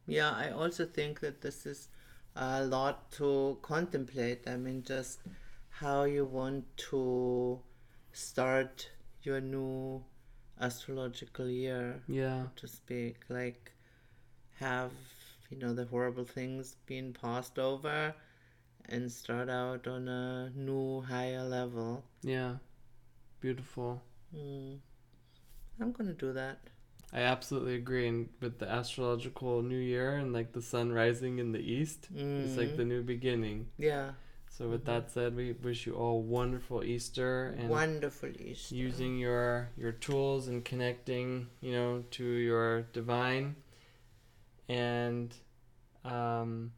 Yeah, 0.06 0.30
I 0.30 0.50
also 0.50 0.86
think 0.86 1.20
that 1.20 1.40
this 1.42 1.66
is 1.66 1.88
a 2.34 2.64
lot 2.64 3.10
to 3.12 3.58
contemplate. 3.62 4.46
I 4.48 4.56
mean, 4.56 4.82
just 4.82 5.20
how 5.70 6.04
you 6.04 6.24
want 6.24 6.64
to 6.90 7.60
start 8.12 8.88
your 9.22 9.40
new 9.40 10.04
astrological 10.60 11.48
year, 11.48 12.02
Yeah. 12.06 12.46
to 12.56 12.68
speak. 12.68 13.24
Like, 13.28 13.72
have, 14.58 14.92
you 15.50 15.58
know, 15.58 15.74
the 15.74 15.84
horrible 15.86 16.24
things 16.24 16.76
being 16.86 17.12
passed 17.12 17.58
over 17.58 18.14
and 18.88 19.10
start 19.10 19.48
out 19.50 19.86
on 19.86 20.08
a 20.08 20.50
new, 20.54 21.00
higher 21.02 21.42
level. 21.44 22.04
Yeah. 22.22 22.56
Beautiful. 23.40 24.02
Mm. 24.34 24.78
I'm 25.80 25.92
gonna 25.92 26.14
do 26.14 26.32
that. 26.32 26.58
I 27.12 27.20
absolutely 27.20 27.74
agree. 27.76 28.08
And 28.08 28.28
with 28.40 28.58
the 28.58 28.68
astrological 28.70 29.62
new 29.62 29.78
year 29.78 30.16
and 30.16 30.32
like 30.32 30.52
the 30.52 30.60
sun 30.62 30.92
rising 30.92 31.38
in 31.38 31.52
the 31.52 31.60
east, 31.60 32.08
it's 32.12 32.56
like 32.56 32.70
Mm. 32.70 32.76
the 32.76 32.84
new 32.84 33.02
beginning. 33.02 33.68
Yeah, 33.78 34.12
So 34.50 34.68
with 34.68 34.84
that 34.86 35.10
said, 35.10 35.36
we 35.36 35.52
wish 35.52 35.86
you 35.86 35.94
all 35.94 36.22
wonderful 36.22 36.82
Easter 36.82 37.54
and 37.58 37.70
wonderful 37.70 38.30
Easter. 38.40 38.74
using 38.74 39.18
your 39.18 39.68
your 39.76 39.92
tools 39.92 40.48
and 40.48 40.64
connecting, 40.64 41.48
you 41.60 41.72
know, 41.72 42.04
to 42.12 42.24
your 42.24 42.82
divine. 42.92 43.56
And 44.68 45.34
um, 46.04 46.72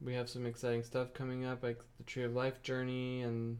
we 0.00 0.14
have 0.14 0.28
some 0.28 0.46
exciting 0.46 0.82
stuff 0.84 1.12
coming 1.14 1.44
up, 1.44 1.62
like 1.62 1.80
the 1.98 2.04
Tree 2.04 2.24
of 2.24 2.34
Life 2.34 2.62
journey 2.62 3.22
and 3.22 3.58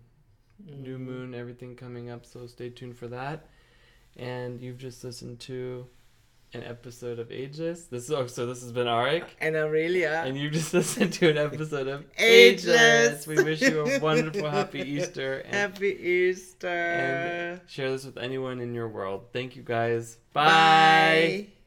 new 0.65 0.99
Mm. 0.99 1.01
moon, 1.01 1.35
everything 1.35 1.75
coming 1.77 2.11
up. 2.11 2.25
So 2.27 2.47
stay 2.47 2.71
tuned 2.71 2.97
for 2.97 3.09
that. 3.09 3.47
And 4.17 4.61
you've 4.61 4.79
just 4.79 5.03
listened 5.05 5.41
to 5.41 5.87
an 6.55 6.63
episode 6.65 7.19
of 7.19 7.33
Ageless. 7.33 7.85
This 7.85 8.11
oh, 8.11 8.27
so 8.27 8.47
this 8.47 8.63
has 8.63 8.73
been 8.73 8.87
Arik. 8.87 9.25
And 9.41 9.57
Aurelia. 9.57 10.23
And 10.25 10.37
you've 10.37 10.53
just 10.53 10.75
listened 10.79 11.13
to 11.15 11.31
an 11.31 11.39
episode 11.39 11.89
of 11.89 12.05
Ageless. 12.19 13.27
We 13.27 13.43
wish 13.43 13.63
you 13.63 13.87
a 13.87 13.99
wonderful, 14.01 14.51
happy 14.51 14.81
Easter, 14.81 15.39
and 15.39 15.55
Happy 15.55 15.89
Easter. 15.89 16.69
and 16.69 17.61
share 17.67 17.91
this 17.91 18.05
with 18.05 18.19
anyone 18.19 18.61
in 18.61 18.75
your 18.75 18.89
world. 18.89 19.27
Thank 19.33 19.57
you 19.57 19.63
guys. 19.63 20.19
Bye. 20.33 20.45
Bye. 20.45 21.62